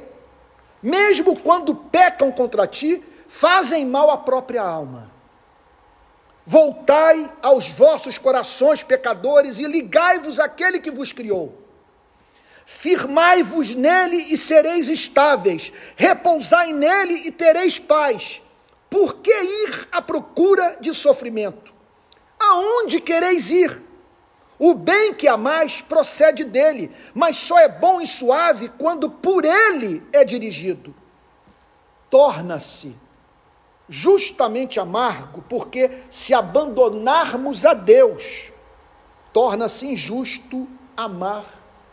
mesmo 0.81 1.37
quando 1.37 1.75
pecam 1.75 2.31
contra 2.31 2.65
ti, 2.65 3.03
fazem 3.27 3.85
mal 3.85 4.09
à 4.09 4.17
própria 4.17 4.63
alma. 4.63 5.11
Voltai 6.45 7.31
aos 7.41 7.67
vossos 7.69 8.17
corações 8.17 8.81
pecadores 8.81 9.59
e 9.59 9.65
ligai-vos 9.65 10.39
àquele 10.39 10.79
que 10.79 10.91
vos 10.91 11.11
criou. 11.11 11.61
Firmai-vos 12.65 13.75
nele 13.75 14.27
e 14.29 14.37
sereis 14.37 14.87
estáveis, 14.87 15.73
repousai 15.95 16.71
nele 16.71 17.27
e 17.27 17.31
tereis 17.31 17.77
paz 17.77 18.41
por 18.95 19.15
que 19.15 19.29
ir 19.29 19.89
à 19.91 20.01
procura 20.01 20.77
de 20.79 20.93
sofrimento? 20.93 21.73
Aonde 22.39 23.01
quereis 23.01 23.49
ir? 23.49 23.81
O 24.57 24.73
bem 24.73 25.13
que 25.13 25.27
amais 25.27 25.81
procede 25.81 26.43
dele, 26.43 26.91
mas 27.13 27.37
só 27.37 27.59
é 27.59 27.67
bom 27.67 27.99
e 27.99 28.07
suave 28.07 28.69
quando 28.77 29.09
por 29.09 29.43
ele 29.43 30.01
é 30.13 30.23
dirigido. 30.23 30.95
Torna-se 32.09 32.95
justamente 33.89 34.79
amargo, 34.79 35.43
porque 35.49 35.91
se 36.09 36.33
abandonarmos 36.33 37.65
a 37.65 37.73
Deus, 37.73 38.51
torna-se 39.33 39.87
injusto 39.87 40.67
amar 40.95 41.45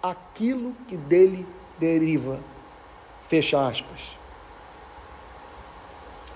aquilo 0.02 0.74
que 0.86 0.96
dele 0.96 1.46
deriva. 1.78 2.38
Fecha 3.28 3.66
aspas 3.66 4.22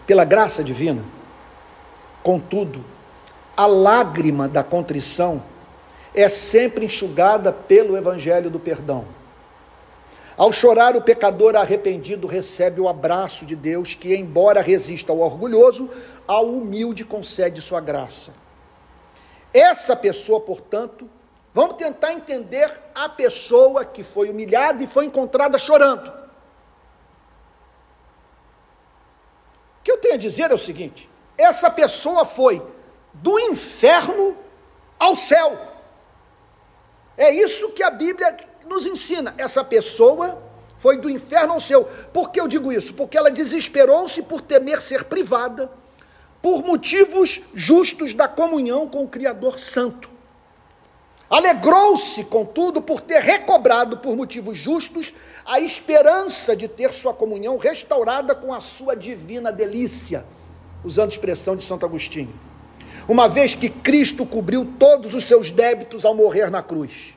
pela 0.07 0.25
graça 0.25 0.63
divina. 0.63 1.05
Contudo, 2.23 2.85
a 3.57 3.67
lágrima 3.67 4.49
da 4.49 4.63
contrição 4.63 5.43
é 6.17 6.29
sempre 6.29 6.87
enxugada 6.87 7.53
pelo 7.53 7.97
evangelho 7.97 8.51
do 8.51 8.59
perdão. 8.59 9.05
Ao 10.37 10.51
chorar, 10.51 10.97
o 10.97 11.03
pecador 11.03 11.55
arrependido 11.55 12.27
recebe 12.27 12.81
o 12.81 12.89
abraço 12.89 13.47
de 13.47 13.55
Deus, 13.55 13.95
que, 13.95 14.15
embora 14.17 14.61
resista 14.61 15.13
ao 15.13 15.21
orgulhoso, 15.21 15.89
ao 16.27 16.47
humilde 16.47 17.05
concede 17.05 17.61
sua 17.63 17.81
graça. 17.81 18.33
Essa 19.55 19.95
pessoa, 19.95 20.41
portanto, 20.41 21.09
vamos 21.55 21.77
tentar 21.77 22.13
entender 22.13 22.71
a 22.95 23.09
pessoa 23.09 23.85
que 23.85 24.03
foi 24.03 24.29
humilhada 24.29 24.83
e 24.83 24.87
foi 24.87 25.05
encontrada 25.05 25.57
chorando. 25.57 26.27
que 29.87 29.93
eu 29.93 29.99
tenho 29.99 30.15
a 30.15 30.19
dizer 30.19 30.51
é 30.51 30.55
o 30.55 30.59
seguinte: 30.59 31.09
essa 31.39 31.71
pessoa 31.71 32.25
foi 32.25 32.61
do 33.15 33.39
inferno 33.39 34.37
ao 34.99 35.15
céu. 35.15 35.57
É 37.17 37.31
isso 37.31 37.71
que 37.71 37.83
a 37.83 37.91
Bíblia 37.91 38.37
nos 38.67 38.85
ensina. 38.87 39.35
Essa 39.39 39.65
pessoa 39.65 40.43
foi 40.77 40.99
do 40.99 41.09
inferno 41.09 41.55
ao 41.55 41.61
céu. 41.61 41.89
Por 42.13 42.31
que 42.31 42.41
eu 42.41 42.47
digo 42.47 42.73
isso? 42.73 42.93
Porque 42.95 43.17
ela 43.17 43.31
desesperou-se 43.31 44.23
por 44.23 44.41
temer 44.41 44.81
ser 44.81 45.05
privada, 45.05 45.71
por 46.43 46.63
motivos 46.63 47.41
justos 47.55 48.13
da 48.13 48.29
comunhão 48.29 48.89
com 48.89 49.03
o 49.03 49.09
Criador 49.09 49.59
Santo. 49.59 50.17
Alegrou-se, 51.29 52.23
contudo, 52.23 52.81
por 52.81 53.01
ter 53.01 53.21
recobrado, 53.21 53.97
por 53.99 54.15
motivos 54.15 54.57
justos, 54.57 55.13
a 55.45 55.59
esperança 55.59 56.55
de 56.55 56.69
ter 56.69 56.93
sua 56.93 57.13
comunhão 57.13 57.57
restaurada 57.57 58.33
com 58.33 58.55
a 58.55 58.61
sua 58.61 58.95
divina 58.95 59.51
delícia, 59.51 60.25
usando 60.85 61.11
a 61.11 61.13
expressão 61.13 61.57
de 61.57 61.65
Santo 61.65 61.85
Agostinho. 61.85 62.33
Uma 63.09 63.29
vez 63.29 63.55
que 63.55 63.71
Cristo 63.71 64.27
cobriu 64.27 64.65
todos 64.79 65.15
os 65.15 65.25
seus 65.25 65.51
débitos 65.51 66.05
ao 66.05 66.15
morrer 66.15 66.51
na 66.51 66.63
cruz. 66.63 67.17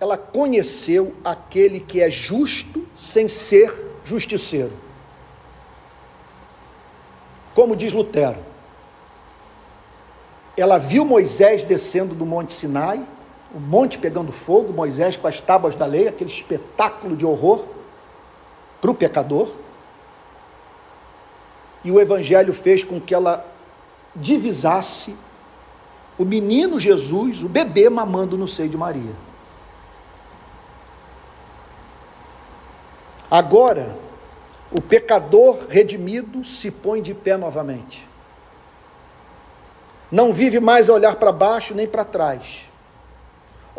Ela 0.00 0.16
conheceu 0.16 1.14
aquele 1.24 1.80
que 1.80 2.00
é 2.00 2.08
justo 2.08 2.86
sem 2.94 3.28
ser 3.28 4.00
justiceiro. 4.04 4.72
Como 7.52 7.74
diz 7.74 7.92
Lutero, 7.92 8.38
ela 10.56 10.78
viu 10.78 11.04
Moisés 11.04 11.64
descendo 11.64 12.14
do 12.14 12.24
Monte 12.24 12.52
Sinai, 12.52 13.04
o 13.54 13.58
monte 13.58 13.98
pegando 13.98 14.30
fogo, 14.30 14.72
Moisés 14.72 15.16
com 15.16 15.26
as 15.26 15.40
tábuas 15.40 15.74
da 15.74 15.86
lei, 15.86 16.06
aquele 16.06 16.30
espetáculo 16.30 17.16
de 17.16 17.24
horror 17.24 17.64
para 18.80 18.90
o 18.90 18.94
pecador. 18.94 19.48
E 21.88 21.90
o 21.90 21.98
Evangelho 21.98 22.52
fez 22.52 22.84
com 22.84 23.00
que 23.00 23.14
ela 23.14 23.46
divisasse 24.14 25.16
o 26.18 26.24
menino 26.24 26.78
Jesus, 26.78 27.42
o 27.42 27.48
bebê 27.48 27.88
mamando 27.88 28.36
no 28.36 28.46
seio 28.46 28.68
de 28.68 28.76
Maria. 28.76 29.14
Agora, 33.30 33.96
o 34.70 34.82
pecador 34.82 35.66
redimido 35.68 36.44
se 36.44 36.70
põe 36.70 37.00
de 37.00 37.14
pé 37.14 37.36
novamente 37.36 38.08
não 40.10 40.32
vive 40.32 40.58
mais 40.58 40.88
a 40.88 40.94
olhar 40.94 41.16
para 41.16 41.30
baixo 41.30 41.74
nem 41.74 41.86
para 41.86 42.04
trás. 42.04 42.67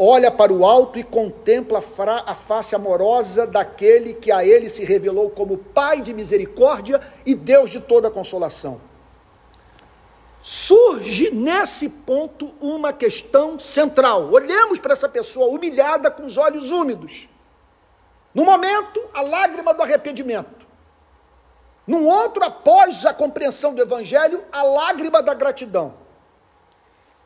Olha 0.01 0.31
para 0.31 0.53
o 0.53 0.65
alto 0.65 0.97
e 0.97 1.03
contempla 1.03 1.83
a 2.25 2.33
face 2.33 2.73
amorosa 2.73 3.45
daquele 3.45 4.13
que 4.13 4.31
a 4.31 4.45
ele 4.45 4.69
se 4.69 4.85
revelou 4.85 5.29
como 5.29 5.57
Pai 5.57 5.99
de 5.99 6.13
misericórdia 6.13 7.01
e 7.25 7.35
Deus 7.35 7.69
de 7.69 7.81
toda 7.81 8.09
consolação. 8.09 8.79
Surge 10.41 11.31
nesse 11.31 11.89
ponto 11.89 12.55
uma 12.61 12.93
questão 12.93 13.59
central. 13.59 14.31
Olhemos 14.31 14.79
para 14.79 14.93
essa 14.93 15.09
pessoa 15.09 15.47
humilhada 15.47 16.09
com 16.09 16.25
os 16.25 16.37
olhos 16.37 16.71
úmidos. 16.71 17.27
No 18.33 18.45
momento, 18.45 19.05
a 19.13 19.21
lágrima 19.21 19.73
do 19.73 19.83
arrependimento. 19.83 20.65
Num 21.85 22.07
outro, 22.07 22.41
após 22.45 23.05
a 23.05 23.13
compreensão 23.13 23.73
do 23.73 23.81
Evangelho, 23.81 24.45
a 24.49 24.63
lágrima 24.63 25.21
da 25.21 25.33
gratidão. 25.33 25.95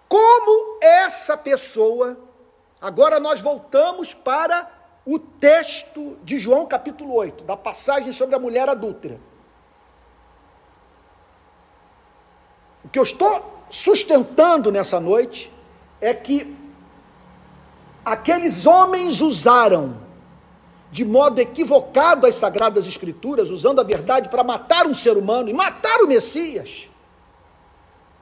Como 0.09 0.79
essa 0.81 1.38
pessoa, 1.38 2.17
agora 2.84 3.17
nós 3.17 3.39
voltamos 3.39 4.13
para 4.13 4.69
o 5.06 5.17
texto 5.17 6.17
de 6.22 6.38
João 6.38 6.65
capítulo 6.65 7.13
8, 7.15 7.46
da 7.46 7.56
passagem 7.56 8.12
sobre 8.12 8.36
a 8.36 8.39
mulher 8.39 8.67
adúltera. 8.67 9.17
O 12.84 12.89
que 12.89 13.00
eu 13.00 13.04
estou 13.04 13.63
sustentando 13.69 14.69
nessa 14.69 15.00
noite 15.00 15.50
é 16.02 16.13
que 16.13 16.54
aqueles 18.04 18.65
homens 18.65 19.22
usaram 19.22 19.98
de 20.91 21.06
modo 21.06 21.39
equivocado 21.39 22.28
as 22.28 22.36
sagradas 22.36 22.86
escrituras, 22.86 23.50
usando 23.50 23.80
a 23.80 23.84
verdade 23.84 24.28
para 24.28 24.43
matar 24.43 24.86
um 24.86 24.93
ser 24.93 25.15
humano 25.15 25.50
e 25.50 25.54
matar 25.54 26.02
o 26.02 26.08
Messias, 26.08 26.89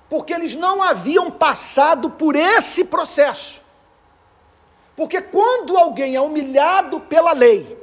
porque 0.07 0.31
eles 0.31 0.53
não 0.53 0.83
haviam 0.83 1.31
passado 1.31 2.11
por 2.11 2.35
esse 2.35 2.85
processo. 2.85 3.60
Porque 5.01 5.19
quando 5.19 5.75
alguém 5.75 6.15
é 6.15 6.21
humilhado 6.21 6.99
pela 6.99 7.33
lei 7.33 7.75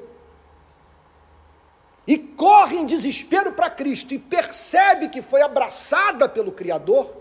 e 2.06 2.16
corre 2.16 2.76
em 2.76 2.86
desespero 2.86 3.50
para 3.50 3.68
Cristo 3.68 4.14
e 4.14 4.20
percebe 4.20 5.08
que 5.08 5.20
foi 5.20 5.42
abraçada 5.42 6.28
pelo 6.28 6.52
Criador, 6.52 7.12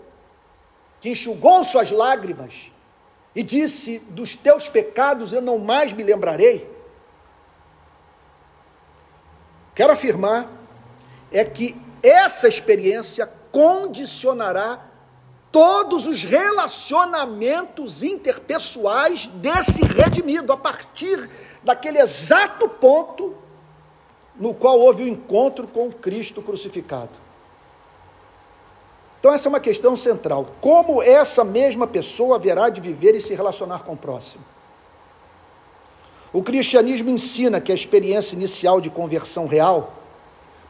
que 1.00 1.10
enxugou 1.10 1.64
suas 1.64 1.90
lágrimas 1.90 2.70
e 3.34 3.42
disse: 3.42 3.98
Dos 4.10 4.36
teus 4.36 4.68
pecados 4.68 5.32
eu 5.32 5.42
não 5.42 5.58
mais 5.58 5.92
me 5.92 6.04
lembrarei. 6.04 6.70
Quero 9.74 9.92
afirmar 9.92 10.48
é 11.32 11.44
que 11.44 11.74
essa 12.04 12.46
experiência 12.46 13.28
condicionará 13.50 14.80
todos 15.58 16.06
os 16.06 16.22
relacionamentos 16.22 18.04
interpessoais 18.04 19.26
desse 19.26 19.84
redimido, 19.84 20.52
a 20.52 20.56
partir 20.56 21.28
daquele 21.64 21.98
exato 21.98 22.68
ponto 22.68 23.34
no 24.36 24.54
qual 24.54 24.78
houve 24.78 25.02
o 25.02 25.08
encontro 25.08 25.66
com 25.66 25.90
Cristo 25.90 26.40
crucificado. 26.40 27.10
Então, 29.18 29.34
essa 29.34 29.48
é 29.48 29.50
uma 29.50 29.58
questão 29.58 29.96
central. 29.96 30.46
Como 30.60 31.02
essa 31.02 31.42
mesma 31.42 31.88
pessoa 31.88 32.36
haverá 32.36 32.68
de 32.68 32.80
viver 32.80 33.16
e 33.16 33.20
se 33.20 33.34
relacionar 33.34 33.80
com 33.80 33.94
o 33.94 33.96
próximo? 33.96 34.44
O 36.32 36.40
cristianismo 36.40 37.10
ensina 37.10 37.60
que 37.60 37.72
a 37.72 37.74
experiência 37.74 38.36
inicial 38.36 38.80
de 38.80 38.90
conversão 38.90 39.48
real 39.48 39.97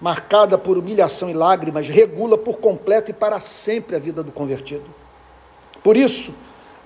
marcada 0.01 0.57
por 0.57 0.79
humilhação 0.79 1.29
e 1.29 1.35
lágrimas, 1.35 1.89
regula 1.89 2.39
por 2.39 2.59
completo 2.59 3.11
e 3.11 3.15
para 3.15 3.41
sempre 3.41 3.97
a 3.97 3.99
vida 3.99 4.23
do 4.23 4.31
convertido. 4.31 4.85
Por 5.83 5.97
isso, 5.97 6.35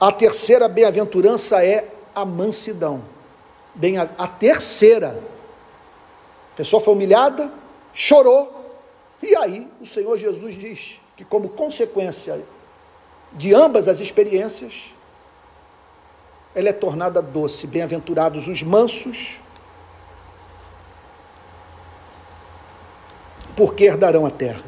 a 0.00 0.10
terceira 0.10 0.68
bem-aventurança 0.68 1.64
é 1.64 1.88
a 2.14 2.24
mansidão. 2.24 3.02
Bem, 3.74 3.98
a, 3.98 4.08
a 4.18 4.26
terceira. 4.26 5.22
A 6.52 6.56
pessoa 6.56 6.82
foi 6.82 6.94
humilhada, 6.94 7.50
chorou, 7.94 8.80
e 9.22 9.36
aí 9.36 9.68
o 9.80 9.86
Senhor 9.86 10.16
Jesus 10.16 10.56
diz 10.58 11.00
que, 11.16 11.24
como 11.24 11.50
consequência 11.50 12.42
de 13.32 13.54
ambas 13.54 13.88
as 13.88 14.00
experiências, 14.00 14.92
ela 16.54 16.68
é 16.68 16.72
tornada 16.72 17.22
doce. 17.22 17.66
Bem-aventurados 17.66 18.48
os 18.48 18.62
mansos, 18.62 19.40
porque 23.56 23.84
herdarão 23.84 24.24
a 24.26 24.30
terra. 24.30 24.64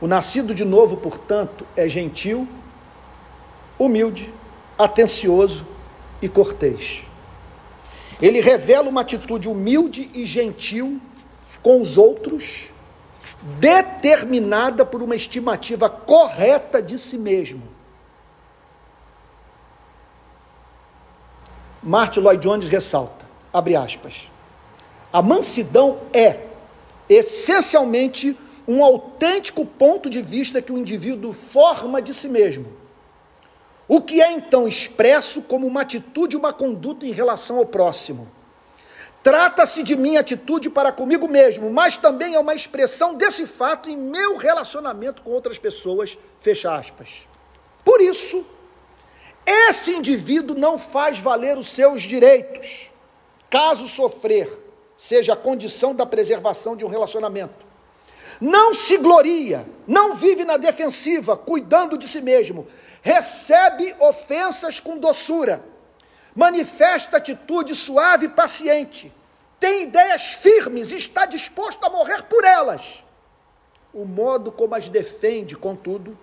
O 0.00 0.06
nascido 0.06 0.54
de 0.54 0.64
novo, 0.64 0.96
portanto, 0.96 1.66
é 1.76 1.88
gentil, 1.88 2.48
humilde, 3.78 4.32
atencioso 4.78 5.66
e 6.22 6.28
cortês. 6.28 7.02
Ele 8.20 8.40
revela 8.40 8.88
uma 8.88 9.02
atitude 9.02 9.48
humilde 9.48 10.10
e 10.14 10.24
gentil 10.24 11.00
com 11.62 11.80
os 11.80 11.98
outros, 11.98 12.68
determinada 13.42 14.84
por 14.84 15.02
uma 15.02 15.16
estimativa 15.16 15.88
correta 15.88 16.82
de 16.82 16.98
si 16.98 17.16
mesmo. 17.16 17.62
Martin 21.82 22.20
Lloyd 22.20 22.42
Jones 22.42 22.68
ressalta, 22.68 23.26
abre 23.52 23.74
aspas, 23.74 24.30
a 25.10 25.22
mansidão 25.22 25.98
é 26.12 26.49
essencialmente 27.10 28.38
um 28.68 28.84
autêntico 28.84 29.66
ponto 29.66 30.08
de 30.08 30.22
vista 30.22 30.62
que 30.62 30.70
o 30.70 30.78
indivíduo 30.78 31.32
forma 31.32 32.00
de 32.00 32.14
si 32.14 32.28
mesmo. 32.28 32.72
O 33.88 34.00
que 34.00 34.22
é 34.22 34.30
então 34.30 34.68
expresso 34.68 35.42
como 35.42 35.66
uma 35.66 35.80
atitude, 35.80 36.36
uma 36.36 36.52
conduta 36.52 37.04
em 37.04 37.10
relação 37.10 37.58
ao 37.58 37.66
próximo. 37.66 38.28
Trata-se 39.24 39.82
de 39.82 39.96
minha 39.96 40.20
atitude 40.20 40.70
para 40.70 40.92
comigo 40.92 41.26
mesmo, 41.26 41.68
mas 41.68 41.96
também 41.96 42.36
é 42.36 42.38
uma 42.38 42.54
expressão 42.54 43.16
desse 43.16 43.44
fato 43.44 43.90
em 43.90 43.96
meu 43.96 44.36
relacionamento 44.36 45.20
com 45.22 45.30
outras 45.30 45.58
pessoas. 45.58 46.16
Fecha 46.38 46.72
aspas. 46.72 47.26
Por 47.84 48.00
isso, 48.00 48.46
esse 49.44 49.90
indivíduo 49.90 50.56
não 50.56 50.78
faz 50.78 51.18
valer 51.18 51.58
os 51.58 51.68
seus 51.68 52.02
direitos, 52.02 52.88
caso 53.50 53.88
sofrer 53.88 54.69
seja 55.00 55.32
a 55.32 55.36
condição 55.36 55.94
da 55.94 56.04
preservação 56.04 56.76
de 56.76 56.84
um 56.84 56.88
relacionamento. 56.88 57.64
Não 58.38 58.74
se 58.74 58.98
gloria, 58.98 59.66
não 59.86 60.14
vive 60.14 60.44
na 60.44 60.58
defensiva, 60.58 61.38
cuidando 61.38 61.96
de 61.96 62.06
si 62.06 62.20
mesmo, 62.20 62.68
recebe 63.00 63.96
ofensas 63.98 64.78
com 64.78 64.98
doçura, 64.98 65.64
manifesta 66.34 67.16
atitude 67.16 67.74
suave 67.74 68.26
e 68.26 68.28
paciente, 68.28 69.10
tem 69.58 69.84
ideias 69.84 70.34
firmes 70.34 70.92
e 70.92 70.98
está 70.98 71.24
disposto 71.24 71.82
a 71.82 71.88
morrer 71.88 72.24
por 72.24 72.44
elas. 72.44 73.02
O 73.94 74.04
modo 74.04 74.52
como 74.52 74.74
as 74.74 74.86
defende, 74.86 75.56
contudo, 75.56 76.16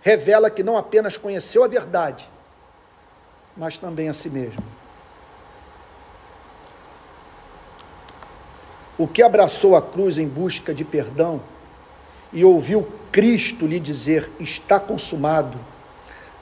revela 0.00 0.48
que 0.48 0.62
não 0.62 0.78
apenas 0.78 1.16
conheceu 1.16 1.64
a 1.64 1.68
verdade, 1.68 2.30
mas 3.56 3.76
também 3.76 4.08
a 4.08 4.12
si 4.12 4.30
mesmo. 4.30 4.77
O 8.98 9.06
que 9.06 9.22
abraçou 9.22 9.76
a 9.76 9.80
cruz 9.80 10.18
em 10.18 10.26
busca 10.26 10.74
de 10.74 10.84
perdão 10.84 11.40
e 12.32 12.44
ouviu 12.44 12.86
Cristo 13.12 13.66
lhe 13.66 13.78
dizer: 13.78 14.30
está 14.40 14.78
consumado, 14.78 15.58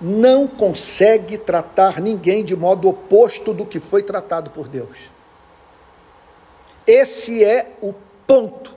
não 0.00 0.48
consegue 0.48 1.38
tratar 1.38 2.00
ninguém 2.00 2.44
de 2.44 2.56
modo 2.56 2.88
oposto 2.88 3.52
do 3.52 3.66
que 3.66 3.78
foi 3.78 4.02
tratado 4.02 4.50
por 4.50 4.66
Deus. 4.66 4.96
Esse 6.86 7.44
é 7.44 7.72
o 7.80 7.94
ponto. 8.26 8.74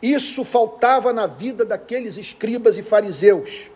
Isso 0.00 0.44
faltava 0.44 1.12
na 1.12 1.26
vida 1.26 1.64
daqueles 1.64 2.16
escribas 2.16 2.78
e 2.78 2.82
fariseus. 2.82 3.70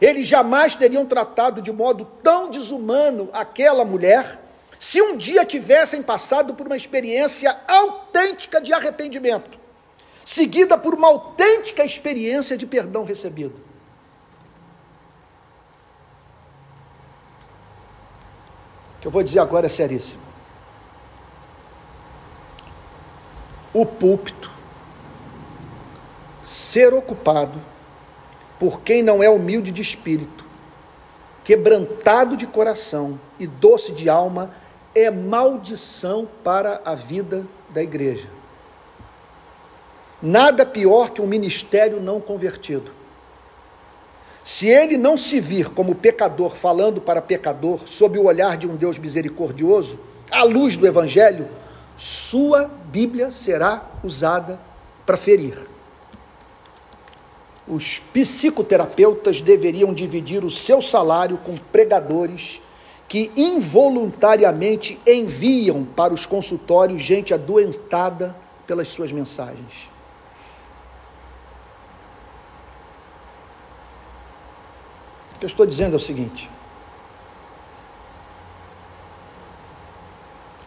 Eles 0.00 0.26
jamais 0.26 0.74
teriam 0.74 1.06
tratado 1.06 1.62
de 1.62 1.72
modo 1.72 2.06
tão 2.22 2.50
desumano 2.50 3.30
aquela 3.32 3.84
mulher 3.84 4.40
se 4.82 5.00
um 5.00 5.16
dia 5.16 5.44
tivessem 5.44 6.02
passado 6.02 6.54
por 6.54 6.66
uma 6.66 6.76
experiência 6.76 7.56
autêntica 7.68 8.60
de 8.60 8.72
arrependimento, 8.72 9.56
seguida 10.24 10.76
por 10.76 10.92
uma 10.92 11.06
autêntica 11.06 11.84
experiência 11.84 12.58
de 12.58 12.66
perdão 12.66 13.04
recebido. 13.04 13.60
O 18.96 19.02
que 19.02 19.06
eu 19.06 19.12
vou 19.12 19.22
dizer 19.22 19.38
agora 19.38 19.66
é 19.66 19.68
seríssimo. 19.68 20.20
O 23.72 23.86
púlpito 23.86 24.50
ser 26.42 26.92
ocupado 26.92 27.62
por 28.58 28.80
quem 28.80 29.00
não 29.00 29.22
é 29.22 29.30
humilde 29.30 29.70
de 29.70 29.80
espírito, 29.80 30.44
quebrantado 31.44 32.36
de 32.36 32.48
coração 32.48 33.20
e 33.38 33.46
doce 33.46 33.92
de 33.92 34.08
alma, 34.08 34.60
é 34.94 35.10
maldição 35.10 36.28
para 36.44 36.80
a 36.84 36.94
vida 36.94 37.46
da 37.70 37.82
igreja. 37.82 38.28
Nada 40.20 40.64
pior 40.64 41.10
que 41.10 41.20
um 41.20 41.26
ministério 41.26 42.00
não 42.00 42.20
convertido. 42.20 42.92
Se 44.44 44.68
ele 44.68 44.96
não 44.96 45.16
se 45.16 45.40
vir 45.40 45.68
como 45.68 45.94
pecador 45.94 46.50
falando 46.54 47.00
para 47.00 47.22
pecador, 47.22 47.80
sob 47.86 48.18
o 48.18 48.26
olhar 48.26 48.56
de 48.56 48.66
um 48.66 48.76
Deus 48.76 48.98
misericordioso, 48.98 49.98
à 50.30 50.42
luz 50.42 50.76
do 50.76 50.86
Evangelho, 50.86 51.48
sua 51.96 52.70
Bíblia 52.86 53.30
será 53.30 53.90
usada 54.02 54.58
para 55.06 55.16
ferir. 55.16 55.58
Os 57.66 58.00
psicoterapeutas 58.12 59.40
deveriam 59.40 59.94
dividir 59.94 60.44
o 60.44 60.50
seu 60.50 60.82
salário 60.82 61.38
com 61.38 61.56
pregadores 61.56 62.60
que 63.12 63.30
involuntariamente 63.36 64.98
enviam 65.06 65.84
para 65.84 66.14
os 66.14 66.24
consultórios 66.24 67.02
gente 67.02 67.34
adoentada 67.34 68.34
pelas 68.66 68.88
suas 68.88 69.12
mensagens. 69.12 69.90
O 75.34 75.38
que 75.40 75.44
eu 75.44 75.46
estou 75.46 75.66
dizendo 75.66 75.92
é 75.92 75.96
o 75.98 76.00
seguinte: 76.00 76.48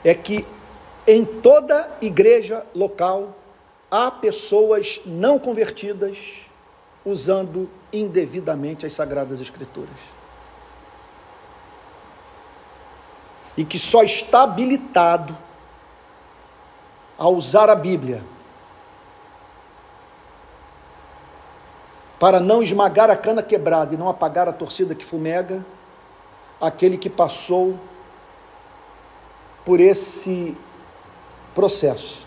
é 0.04 0.14
que 0.14 0.46
em 1.08 1.26
toda 1.26 1.98
igreja 2.00 2.64
local 2.76 3.36
há 3.90 4.12
pessoas 4.12 5.02
não 5.04 5.40
convertidas 5.40 6.46
usando 7.04 7.68
indevidamente 7.92 8.86
as 8.86 8.94
Sagradas 8.94 9.42
Escrituras. 9.42 9.98
E 13.58 13.64
que 13.64 13.80
só 13.80 14.04
está 14.04 14.44
habilitado 14.44 15.38
a 17.18 17.28
usar 17.30 17.70
a 17.70 17.76
Bíblia 17.76 18.24
para 22.20 22.40
não 22.40 22.64
esmagar 22.64 23.10
a 23.10 23.16
cana 23.16 23.44
quebrada 23.44 23.94
e 23.94 23.98
não 23.98 24.10
apagar 24.10 24.48
a 24.48 24.54
torcida 24.54 24.96
que 24.96 25.06
fumega, 25.06 25.64
aquele 26.60 26.98
que 26.98 27.10
passou 27.10 27.80
por 29.64 29.80
esse 29.80 30.58
processo. 31.54 32.26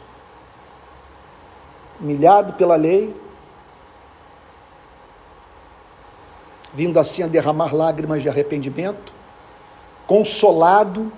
Humilhado 2.01 2.53
pela 2.53 2.77
lei, 2.77 3.15
vindo 6.73 7.01
assim 7.01 7.23
a 7.23 7.27
derramar 7.27 7.75
lágrimas 7.75 8.23
de 8.23 8.29
arrependimento, 8.29 9.13
consolado 10.09 11.13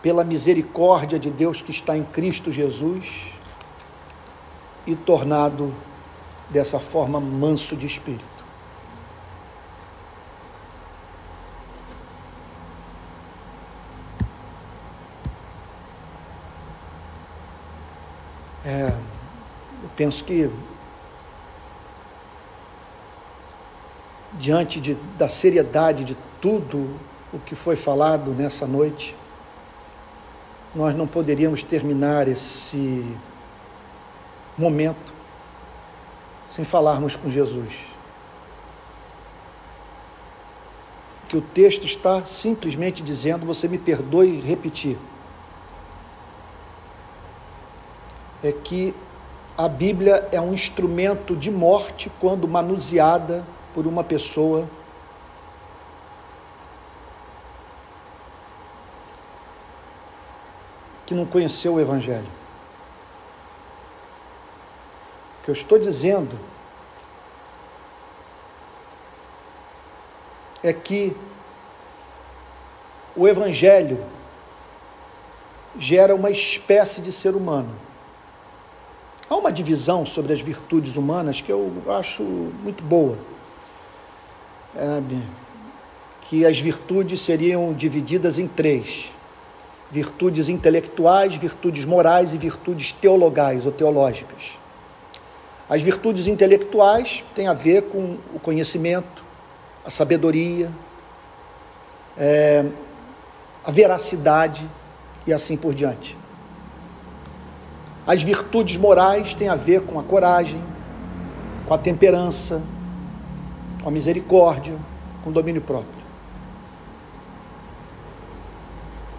pela 0.00 0.24
misericórdia 0.24 1.18
de 1.18 1.30
Deus 1.30 1.60
que 1.60 1.70
está 1.70 1.98
em 1.98 2.02
Cristo 2.02 2.50
Jesus 2.50 3.26
e 4.86 4.96
tornado 4.96 5.74
dessa 6.48 6.78
forma 6.78 7.20
manso 7.20 7.76
de 7.76 7.86
espírito. 7.86 8.24
É, 18.64 18.96
eu 19.82 19.90
penso 19.94 20.24
que 20.24 20.50
diante 24.32 24.80
de, 24.80 24.94
da 25.18 25.28
seriedade 25.28 26.02
de 26.02 26.16
tudo 26.40 26.98
o 27.36 27.40
que 27.40 27.54
foi 27.54 27.76
falado 27.76 28.30
nessa 28.30 28.66
noite, 28.66 29.14
nós 30.74 30.94
não 30.94 31.06
poderíamos 31.06 31.62
terminar 31.62 32.26
esse 32.28 33.04
momento 34.56 35.12
sem 36.48 36.64
falarmos 36.64 37.14
com 37.14 37.30
Jesus. 37.30 37.74
Que 41.28 41.36
o 41.36 41.42
texto 41.42 41.84
está 41.84 42.24
simplesmente 42.24 43.02
dizendo, 43.02 43.44
você 43.44 43.68
me 43.68 43.78
perdoe 43.78 44.40
repetir, 44.40 44.96
é 48.42 48.50
que 48.50 48.94
a 49.58 49.68
Bíblia 49.68 50.26
é 50.32 50.40
um 50.40 50.54
instrumento 50.54 51.36
de 51.36 51.50
morte 51.50 52.10
quando 52.18 52.48
manuseada 52.48 53.44
por 53.74 53.86
uma 53.86 54.04
pessoa 54.04 54.68
que 61.06 61.14
não 61.14 61.24
conheceu 61.24 61.74
o 61.74 61.80
Evangelho. 61.80 62.26
O 65.40 65.44
que 65.44 65.50
eu 65.50 65.54
estou 65.54 65.78
dizendo 65.78 66.38
é 70.62 70.72
que 70.72 71.16
o 73.14 73.28
Evangelho 73.28 74.04
gera 75.78 76.14
uma 76.14 76.30
espécie 76.30 77.00
de 77.00 77.12
ser 77.12 77.36
humano. 77.36 77.72
Há 79.30 79.36
uma 79.36 79.52
divisão 79.52 80.04
sobre 80.04 80.32
as 80.32 80.40
virtudes 80.40 80.96
humanas 80.96 81.40
que 81.40 81.50
eu 81.50 81.72
acho 81.88 82.22
muito 82.22 82.82
boa 82.82 83.16
que 86.22 86.44
as 86.44 86.58
virtudes 86.58 87.20
seriam 87.20 87.72
divididas 87.72 88.38
em 88.38 88.46
três: 88.46 89.12
virtudes 89.90 90.48
intelectuais, 90.48 91.36
virtudes 91.36 91.84
morais 91.84 92.34
e 92.34 92.38
virtudes 92.38 92.92
teologais 92.92 93.66
ou 93.66 93.72
teológicas. 93.72 94.58
As 95.68 95.82
virtudes 95.82 96.26
intelectuais 96.26 97.24
têm 97.34 97.48
a 97.48 97.52
ver 97.52 97.82
com 97.82 98.18
o 98.34 98.38
conhecimento, 98.38 99.24
a 99.84 99.90
sabedoria, 99.90 100.70
é, 102.16 102.64
a 103.64 103.70
veracidade 103.70 104.68
e 105.26 105.32
assim 105.32 105.56
por 105.56 105.74
diante. 105.74 106.16
As 108.06 108.22
virtudes 108.22 108.76
morais 108.76 109.34
têm 109.34 109.48
a 109.48 109.56
ver 109.56 109.82
com 109.82 109.98
a 109.98 110.02
coragem, 110.02 110.62
com 111.66 111.74
a 111.74 111.78
temperança, 111.78 112.62
com 113.82 113.88
a 113.88 113.92
misericórdia, 113.92 114.76
com 115.24 115.30
o 115.30 115.32
domínio 115.32 115.60
próprio. 115.60 115.95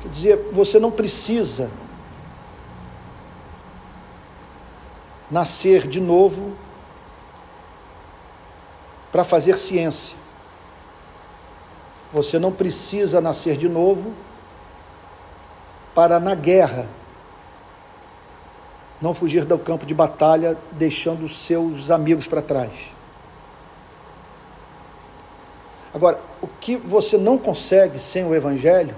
Quer 0.02 0.10
dizer, 0.10 0.50
você 0.52 0.80
não 0.80 0.91
precisa 0.91 1.70
nascer 5.30 5.88
de 5.88 6.00
novo 6.00 6.56
para 9.12 9.24
fazer 9.24 9.58
ciência. 9.58 10.16
Você 12.14 12.39
não 12.39 12.52
precisa 12.52 13.20
nascer 13.20 13.58
de 13.58 13.68
novo 13.68 14.14
para, 15.93 16.20
na 16.20 16.36
guerra, 16.36 16.88
não 19.02 19.14
fugir 19.14 19.43
do 19.43 19.58
campo 19.58 19.86
de 19.86 19.93
batalha 19.93 20.58
deixando 20.72 21.28
seus 21.28 21.91
amigos 21.91 22.28
para 22.28 22.41
trás. 22.41 22.72
Agora, 25.93 26.20
o 26.41 26.48
que 26.48 26.78
você 26.78 27.18
não 27.18 27.38
consegue 27.38 28.00
sem 28.00 28.24
o 28.24 28.34
Evangelho 28.34 28.95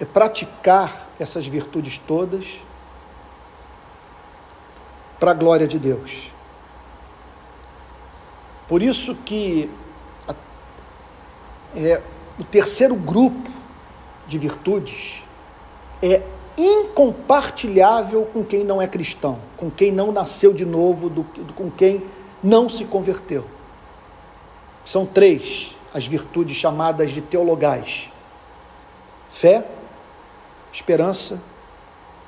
é 0.00 0.04
praticar 0.04 1.08
essas 1.18 1.46
virtudes 1.46 1.98
todas 1.98 2.44
para 5.18 5.30
a 5.30 5.34
glória 5.34 5.66
de 5.66 5.78
Deus. 5.78 6.32
Por 8.68 8.82
isso 8.82 9.14
que 9.14 9.70
é, 11.76 12.00
o 12.38 12.44
terceiro 12.44 12.94
grupo 12.94 13.50
de 14.26 14.38
virtudes 14.38 15.22
é 16.02 16.22
incompartilhável 16.56 18.24
com 18.26 18.44
quem 18.44 18.64
não 18.64 18.80
é 18.80 18.86
cristão, 18.86 19.38
com 19.56 19.70
quem 19.70 19.92
não 19.92 20.12
nasceu 20.12 20.52
de 20.52 20.64
novo, 20.64 21.10
do, 21.10 21.24
com 21.54 21.70
quem 21.70 22.04
não 22.42 22.68
se 22.68 22.84
converteu. 22.84 23.44
São 24.84 25.04
três 25.04 25.74
as 25.92 26.06
virtudes 26.06 26.56
chamadas 26.56 27.10
de 27.10 27.20
teologais: 27.20 28.10
fé, 29.30 29.66
esperança 30.74 31.40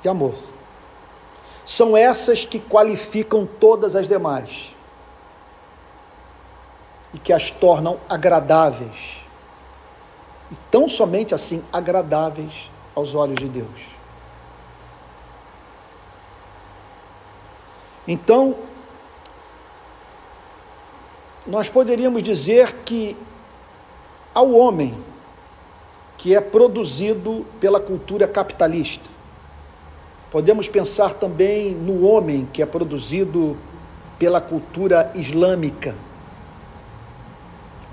e 0.03 0.07
amor. 0.07 0.33
São 1.65 1.97
essas 1.97 2.45
que 2.45 2.59
qualificam 2.59 3.45
todas 3.45 3.93
as 3.93 4.07
demais 4.07 4.73
e 7.13 7.19
que 7.19 7.33
as 7.33 7.51
tornam 7.51 7.99
agradáveis. 8.07 9.21
E 10.49 10.55
tão 10.71 10.87
somente 10.87 11.35
assim 11.35 11.61
agradáveis 11.73 12.71
aos 12.95 13.13
olhos 13.13 13.35
de 13.35 13.49
Deus. 13.49 13.97
Então, 18.07 18.55
nós 21.45 21.67
poderíamos 21.67 22.23
dizer 22.23 22.77
que 22.85 23.17
ao 24.33 24.51
homem 24.51 24.97
que 26.17 26.35
é 26.35 26.41
produzido 26.41 27.45
pela 27.59 27.79
cultura 27.79 28.27
capitalista, 28.27 29.07
podemos 30.31 30.67
pensar 30.67 31.13
também 31.13 31.75
no 31.75 32.07
homem 32.07 32.47
que 32.51 32.61
é 32.61 32.65
produzido 32.65 33.55
pela 34.17 34.41
cultura 34.41 35.11
islâmica, 35.13 35.95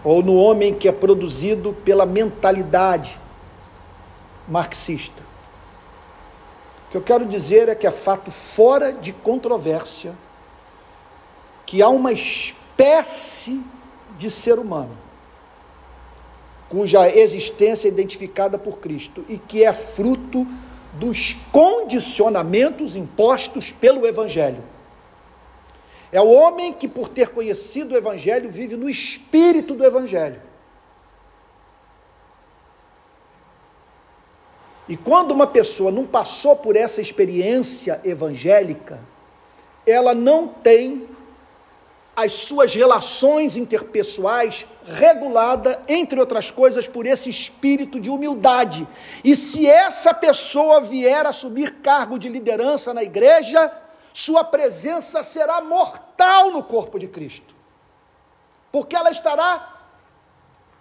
ou 0.03 0.23
no 0.23 0.35
homem 0.37 0.75
que 0.75 0.89
é 0.89 0.93
produzido 0.93 1.75
pela 1.85 2.07
mentalidade 2.07 3.21
marxista. 4.49 5.23
O 6.87 6.91
que 6.91 6.97
eu 6.97 7.03
quero 7.03 7.27
dizer 7.27 7.69
é 7.69 7.75
que 7.75 7.87
é 7.87 7.91
fato 7.91 8.31
fora 8.31 8.93
de 8.93 9.13
controvérsia 9.13 10.15
que 11.67 11.83
há 11.83 11.89
uma 11.89 12.13
espécie 12.13 13.63
de 14.19 14.31
ser 14.31 14.59
humano 14.59 15.04
cuja 16.75 17.09
existência 17.09 17.87
é 17.87 17.93
identificada 17.93 18.59
por 18.59 18.81
Cristo 18.81 19.25
e 19.29 19.39
que 19.39 19.63
é 19.63 19.73
fruto 19.73 20.45
dos 20.95 21.33
condicionamentos 21.53 22.97
impostos 22.97 23.71
pelo 23.71 24.05
Evangelho. 24.05 24.61
É 26.11 26.21
o 26.21 26.29
homem 26.29 26.73
que, 26.73 26.89
por 26.89 27.07
ter 27.07 27.29
conhecido 27.29 27.95
o 27.95 27.97
Evangelho, 27.97 28.51
vive 28.51 28.77
no 28.77 28.91
espírito 28.91 29.73
do 29.73 29.85
Evangelho. 29.85 30.43
E 34.89 34.97
quando 34.97 35.31
uma 35.31 35.47
pessoa 35.47 35.93
não 35.93 36.05
passou 36.05 36.57
por 36.57 36.75
essa 36.75 37.01
experiência 37.01 38.01
evangélica, 38.03 38.99
ela 39.87 40.13
não 40.13 40.49
tem 40.49 41.09
as 42.17 42.33
suas 42.33 42.75
relações 42.75 43.57
interpessoais 43.57 44.67
regulada, 44.87 45.83
entre 45.89 46.21
outras 46.21 46.51
coisas, 46.51 46.87
por 46.87 47.07
esse 47.07 47.29
espírito 47.29 47.99
de 47.99 48.11
humildade. 48.11 48.87
E 49.25 49.35
se 49.35 49.67
essa 49.67 50.15
pessoa 50.15 50.81
vier 50.81 51.27
a 51.27 51.31
assumir 51.31 51.77
cargo 51.83 52.19
de 52.19 52.29
liderança 52.29 52.95
na 52.95 53.03
igreja, 53.03 53.73
sua 54.13 54.45
presença 54.45 55.23
será 55.23 55.61
mortal 55.61 56.53
no 56.53 56.63
corpo 56.63 56.99
de 56.99 57.09
Cristo. 57.09 57.55
Porque 58.71 58.95
ela 58.95 59.11
estará 59.11 59.81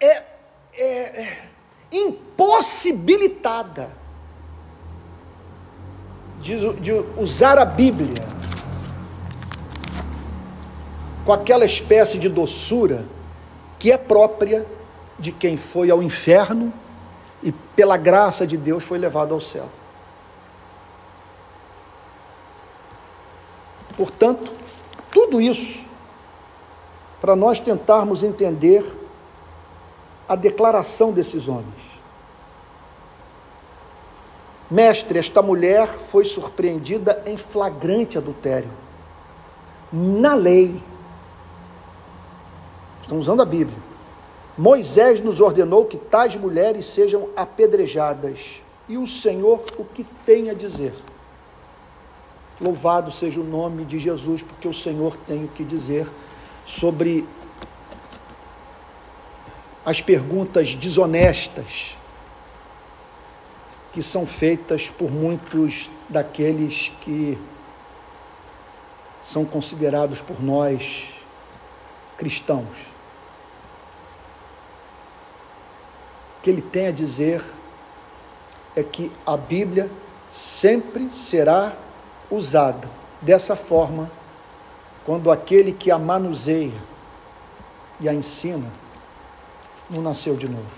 é, 0.00 0.06
é, 0.06 0.24
é, 0.76 1.48
impossibilitada 1.90 3.90
de, 6.40 6.80
de 6.80 6.92
usar 7.18 7.58
a 7.58 7.64
Bíblia 7.64 8.33
com 11.24 11.32
aquela 11.32 11.64
espécie 11.64 12.18
de 12.18 12.28
doçura 12.28 13.06
que 13.78 13.90
é 13.90 13.96
própria 13.96 14.66
de 15.18 15.32
quem 15.32 15.56
foi 15.56 15.90
ao 15.90 16.02
inferno 16.02 16.72
e, 17.42 17.52
pela 17.52 17.96
graça 17.96 18.46
de 18.46 18.56
Deus, 18.56 18.84
foi 18.84 18.98
levado 18.98 19.32
ao 19.32 19.40
céu. 19.40 19.68
Portanto, 23.96 24.52
tudo 25.10 25.40
isso 25.40 25.84
para 27.20 27.36
nós 27.36 27.58
tentarmos 27.58 28.22
entender 28.22 28.84
a 30.28 30.34
declaração 30.34 31.12
desses 31.12 31.48
homens. 31.48 31.94
Mestre, 34.70 35.18
esta 35.18 35.40
mulher 35.40 35.86
foi 35.86 36.24
surpreendida 36.24 37.22
em 37.26 37.36
flagrante 37.36 38.18
adultério. 38.18 38.70
Na 39.92 40.34
lei, 40.34 40.82
estão 43.04 43.18
usando 43.18 43.42
a 43.42 43.44
Bíblia. 43.44 43.78
Moisés 44.56 45.22
nos 45.22 45.40
ordenou 45.40 45.84
que 45.84 45.96
tais 45.96 46.36
mulheres 46.36 46.86
sejam 46.86 47.28
apedrejadas. 47.36 48.62
E 48.88 48.96
o 48.96 49.06
Senhor 49.06 49.62
o 49.78 49.84
que 49.84 50.04
tem 50.24 50.50
a 50.50 50.54
dizer? 50.54 50.92
Louvado 52.60 53.10
seja 53.10 53.40
o 53.40 53.44
nome 53.44 53.84
de 53.84 53.98
Jesus, 53.98 54.42
porque 54.42 54.68
o 54.68 54.74
Senhor 54.74 55.16
tem 55.26 55.44
o 55.44 55.48
que 55.48 55.64
dizer 55.64 56.06
sobre 56.64 57.26
as 59.84 60.00
perguntas 60.00 60.74
desonestas 60.74 61.96
que 63.92 64.02
são 64.02 64.26
feitas 64.26 64.88
por 64.88 65.10
muitos 65.10 65.90
daqueles 66.08 66.90
que 67.00 67.38
são 69.22 69.44
considerados 69.44 70.20
por 70.20 70.42
nós 70.42 71.04
cristãos. 72.16 72.93
Que 76.44 76.50
ele 76.50 76.60
tem 76.60 76.88
a 76.88 76.92
dizer 76.92 77.42
é 78.76 78.82
que 78.82 79.10
a 79.24 79.34
Bíblia 79.34 79.90
sempre 80.30 81.10
será 81.10 81.74
usada 82.30 82.86
dessa 83.22 83.56
forma 83.56 84.12
quando 85.06 85.30
aquele 85.30 85.72
que 85.72 85.90
a 85.90 85.98
manuseia 85.98 86.82
e 87.98 88.10
a 88.10 88.12
ensina 88.12 88.70
não 89.88 90.02
nasceu 90.02 90.36
de 90.36 90.46
novo. 90.46 90.68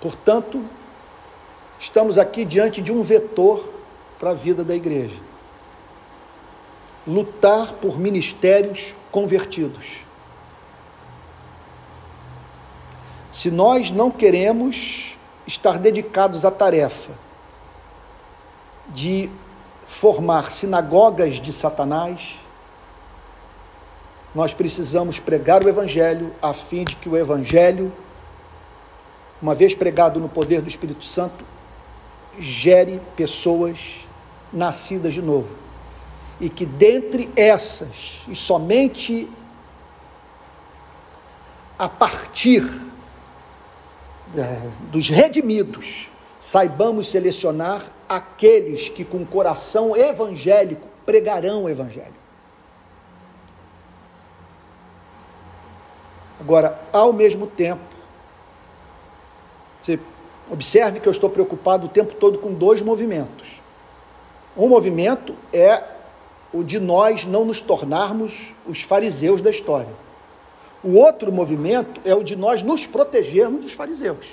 Portanto, 0.00 0.64
estamos 1.78 2.18
aqui 2.18 2.44
diante 2.44 2.82
de 2.82 2.90
um 2.90 3.04
vetor 3.04 3.64
para 4.18 4.30
a 4.30 4.34
vida 4.34 4.64
da 4.64 4.74
igreja. 4.74 5.20
Lutar 7.06 7.74
por 7.74 7.96
ministérios 7.96 8.92
convertidos. 9.12 10.07
Se 13.38 13.52
nós 13.52 13.88
não 13.88 14.10
queremos 14.10 15.16
estar 15.46 15.78
dedicados 15.78 16.44
à 16.44 16.50
tarefa 16.50 17.12
de 18.88 19.30
formar 19.86 20.50
sinagogas 20.50 21.36
de 21.36 21.52
Satanás, 21.52 22.34
nós 24.34 24.52
precisamos 24.52 25.20
pregar 25.20 25.62
o 25.62 25.68
Evangelho 25.68 26.34
a 26.42 26.52
fim 26.52 26.82
de 26.82 26.96
que 26.96 27.08
o 27.08 27.16
Evangelho, 27.16 27.92
uma 29.40 29.54
vez 29.54 29.72
pregado 29.72 30.18
no 30.18 30.28
poder 30.28 30.60
do 30.60 30.68
Espírito 30.68 31.04
Santo, 31.04 31.44
gere 32.40 33.00
pessoas 33.14 34.04
nascidas 34.52 35.14
de 35.14 35.22
novo. 35.22 35.50
E 36.40 36.50
que 36.50 36.66
dentre 36.66 37.30
essas, 37.36 38.18
e 38.26 38.34
somente 38.34 39.30
a 41.78 41.88
partir 41.88 42.87
dos 44.90 45.08
redimidos, 45.08 46.10
saibamos 46.40 47.10
selecionar 47.10 47.90
aqueles 48.08 48.88
que 48.88 49.04
com 49.04 49.24
coração 49.24 49.96
evangélico 49.96 50.86
pregarão 51.04 51.64
o 51.64 51.68
evangelho. 51.68 52.14
Agora, 56.40 56.80
ao 56.92 57.12
mesmo 57.12 57.46
tempo, 57.46 57.82
você 59.80 59.98
observe 60.50 61.00
que 61.00 61.08
eu 61.08 61.12
estou 61.12 61.28
preocupado 61.28 61.86
o 61.86 61.88
tempo 61.88 62.14
todo 62.14 62.38
com 62.38 62.52
dois 62.52 62.80
movimentos. 62.80 63.60
Um 64.56 64.68
movimento 64.68 65.34
é 65.52 65.82
o 66.52 66.62
de 66.62 66.78
nós 66.78 67.24
não 67.24 67.44
nos 67.44 67.60
tornarmos 67.60 68.54
os 68.66 68.82
fariseus 68.82 69.40
da 69.40 69.50
história. 69.50 70.07
O 70.82 70.94
outro 70.94 71.32
movimento 71.32 72.00
é 72.04 72.14
o 72.14 72.22
de 72.22 72.36
nós 72.36 72.62
nos 72.62 72.86
protegermos 72.86 73.62
dos 73.62 73.72
fariseus. 73.72 74.26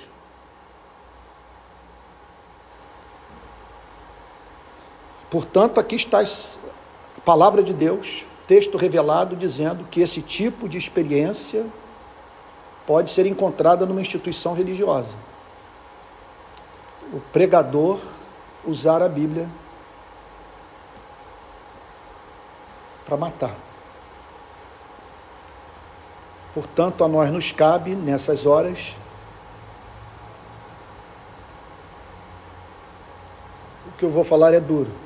Portanto, 5.30 5.80
aqui 5.80 5.96
está 5.96 6.22
a 6.22 7.22
palavra 7.26 7.64
de 7.64 7.74
Deus, 7.74 8.26
texto 8.48 8.78
revelado 8.78 9.36
dizendo 9.36 9.86
que 9.86 10.02
esse 10.02 10.22
tipo 10.22 10.70
de 10.70 10.78
experiência 10.78 11.66
pode 12.86 13.10
ser 13.10 13.26
encontrada 13.26 13.86
numa 13.86 14.02
instituição 14.02 14.54
religiosa. 14.54 15.16
O 17.12 17.20
pregador 17.34 18.00
usar 18.64 19.02
a 19.02 19.10
Bíblia 19.10 19.50
para 23.06 23.18
matar. 23.18 23.65
Portanto, 26.56 27.04
a 27.04 27.08
nós 27.08 27.30
nos 27.32 27.52
cabe, 27.52 27.94
nessas 27.94 28.48
horas, 28.48 28.96
o 33.88 33.92
que 33.98 34.04
eu 34.04 34.10
vou 34.10 34.24
falar 34.24 34.54
é 34.56 34.60
duro 34.60 35.06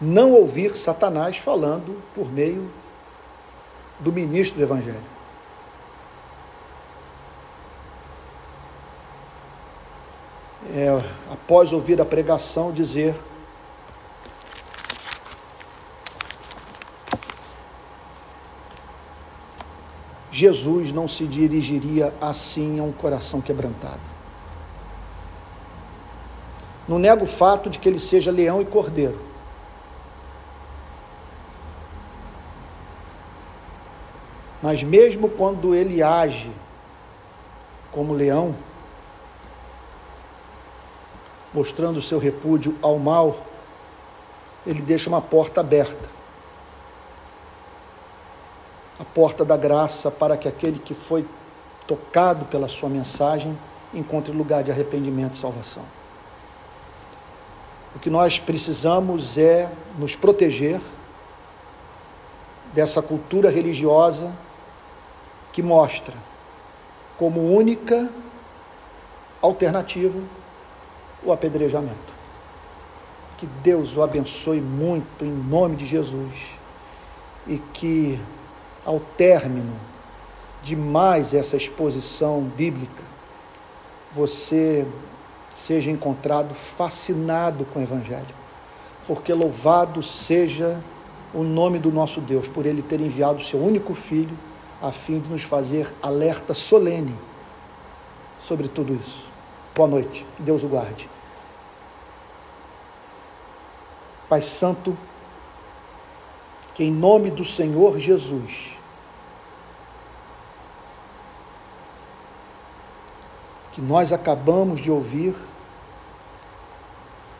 não 0.00 0.32
ouvir 0.32 0.76
Satanás 0.76 1.36
falando 1.36 2.02
por 2.14 2.30
meio 2.30 2.70
do 3.98 4.12
ministro 4.12 4.58
do 4.58 4.62
Evangelho. 4.62 5.14
É, 10.74 10.88
após 11.30 11.72
ouvir 11.72 12.00
a 12.00 12.04
pregação, 12.04 12.72
dizer: 12.72 13.14
Jesus 20.34 20.90
não 20.90 21.06
se 21.06 21.26
dirigiria 21.26 22.12
assim 22.20 22.80
a 22.80 22.82
um 22.82 22.92
coração 22.92 23.40
quebrantado. 23.40 24.00
Não 26.88 26.98
nego 26.98 27.24
o 27.24 27.28
fato 27.28 27.70
de 27.70 27.78
que 27.78 27.88
ele 27.88 28.00
seja 28.00 28.30
leão 28.30 28.60
e 28.60 28.64
cordeiro 28.64 29.34
Mas 34.64 34.82
mesmo 34.82 35.28
quando 35.28 35.74
ele 35.74 36.02
age 36.02 36.50
como 37.92 38.14
leão, 38.14 38.56
mostrando 41.52 42.00
seu 42.00 42.18
repúdio 42.18 42.74
ao 42.80 42.98
mal, 42.98 43.44
ele 44.66 44.80
deixa 44.80 45.10
uma 45.10 45.20
porta 45.20 45.60
aberta. 45.60 46.13
A 48.98 49.04
porta 49.04 49.44
da 49.44 49.56
graça 49.56 50.10
para 50.10 50.36
que 50.36 50.48
aquele 50.48 50.78
que 50.78 50.94
foi 50.94 51.26
tocado 51.86 52.44
pela 52.46 52.68
sua 52.68 52.88
mensagem, 52.88 53.58
encontre 53.92 54.32
lugar 54.32 54.62
de 54.62 54.70
arrependimento 54.70 55.34
e 55.34 55.38
salvação. 55.38 55.84
O 57.94 57.98
que 57.98 58.10
nós 58.10 58.38
precisamos 58.38 59.38
é 59.38 59.70
nos 59.98 60.16
proteger 60.16 60.80
dessa 62.72 63.00
cultura 63.00 63.50
religiosa 63.50 64.32
que 65.52 65.62
mostra 65.62 66.14
como 67.16 67.54
única 67.54 68.10
alternativa 69.40 70.18
o 71.22 71.32
apedrejamento. 71.32 72.12
Que 73.38 73.46
Deus 73.46 73.96
o 73.96 74.02
abençoe 74.02 74.60
muito 74.60 75.24
em 75.24 75.30
nome 75.30 75.76
de 75.76 75.86
Jesus 75.86 76.34
e 77.46 77.58
que 77.72 78.18
ao 78.84 79.00
término 79.00 79.74
de 80.62 80.74
mais 80.74 81.34
essa 81.34 81.56
exposição 81.56 82.40
bíblica 82.42 83.02
você 84.14 84.86
seja 85.54 85.90
encontrado 85.90 86.54
fascinado 86.54 87.64
com 87.66 87.80
o 87.80 87.82
evangelho. 87.82 88.34
Porque 89.06 89.32
louvado 89.32 90.02
seja 90.02 90.80
o 91.34 91.42
nome 91.42 91.78
do 91.78 91.90
nosso 91.90 92.20
Deus 92.20 92.46
por 92.46 92.64
ele 92.64 92.80
ter 92.80 93.00
enviado 93.00 93.40
o 93.40 93.44
seu 93.44 93.60
único 93.60 93.94
filho 93.94 94.36
a 94.80 94.92
fim 94.92 95.18
de 95.18 95.30
nos 95.30 95.42
fazer 95.42 95.92
alerta 96.00 96.54
solene 96.54 97.14
sobre 98.40 98.68
tudo 98.68 98.94
isso. 98.94 99.28
Boa 99.74 99.88
noite, 99.88 100.24
que 100.36 100.42
Deus 100.42 100.62
o 100.62 100.68
guarde. 100.68 101.08
Pai 104.28 104.42
Santo, 104.42 104.96
que 106.74 106.84
em 106.84 106.92
nome 106.92 107.30
do 107.30 107.44
Senhor 107.44 107.98
Jesus, 107.98 108.73
que 113.74 113.82
nós 113.82 114.12
acabamos 114.12 114.80
de 114.80 114.88
ouvir, 114.88 115.34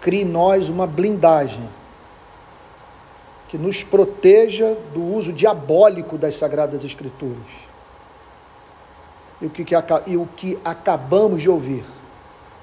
crie 0.01 0.23
em 0.23 0.25
nós 0.25 0.69
uma 0.69 0.85
blindagem 0.85 1.67
que 3.49 3.57
nos 3.57 3.85
proteja 3.85 4.77
do 4.93 5.01
uso 5.01 5.33
diabólico 5.33 6.19
das 6.19 6.35
Sagradas 6.35 6.83
Escrituras. 6.83 7.39
E 9.41 9.47
o 9.47 9.51
que, 9.51 9.65
e 10.09 10.17
o 10.17 10.27
que 10.37 10.59
acabamos 10.65 11.41
de 11.41 11.49
ouvir 11.49 11.85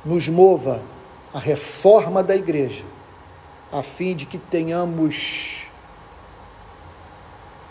nos 0.03 0.27
mova 0.27 0.83
a 1.33 1.39
reforma 1.39 2.21
da 2.21 2.35
igreja, 2.35 2.83
a 3.71 3.81
fim 3.81 4.13
de 4.13 4.25
que 4.25 4.37
tenhamos 4.37 5.65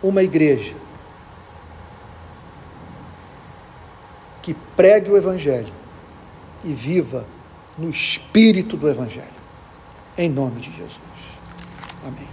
uma 0.02 0.22
igreja 0.22 0.74
que 4.40 4.54
pregue 4.74 5.10
o 5.10 5.16
Evangelho 5.18 5.79
e 6.64 6.72
viva 6.72 7.26
no 7.78 7.88
espírito 7.88 8.76
do 8.76 8.88
Evangelho. 8.88 9.28
Em 10.16 10.28
nome 10.28 10.60
de 10.60 10.70
Jesus. 10.72 11.00
Amém. 12.06 12.29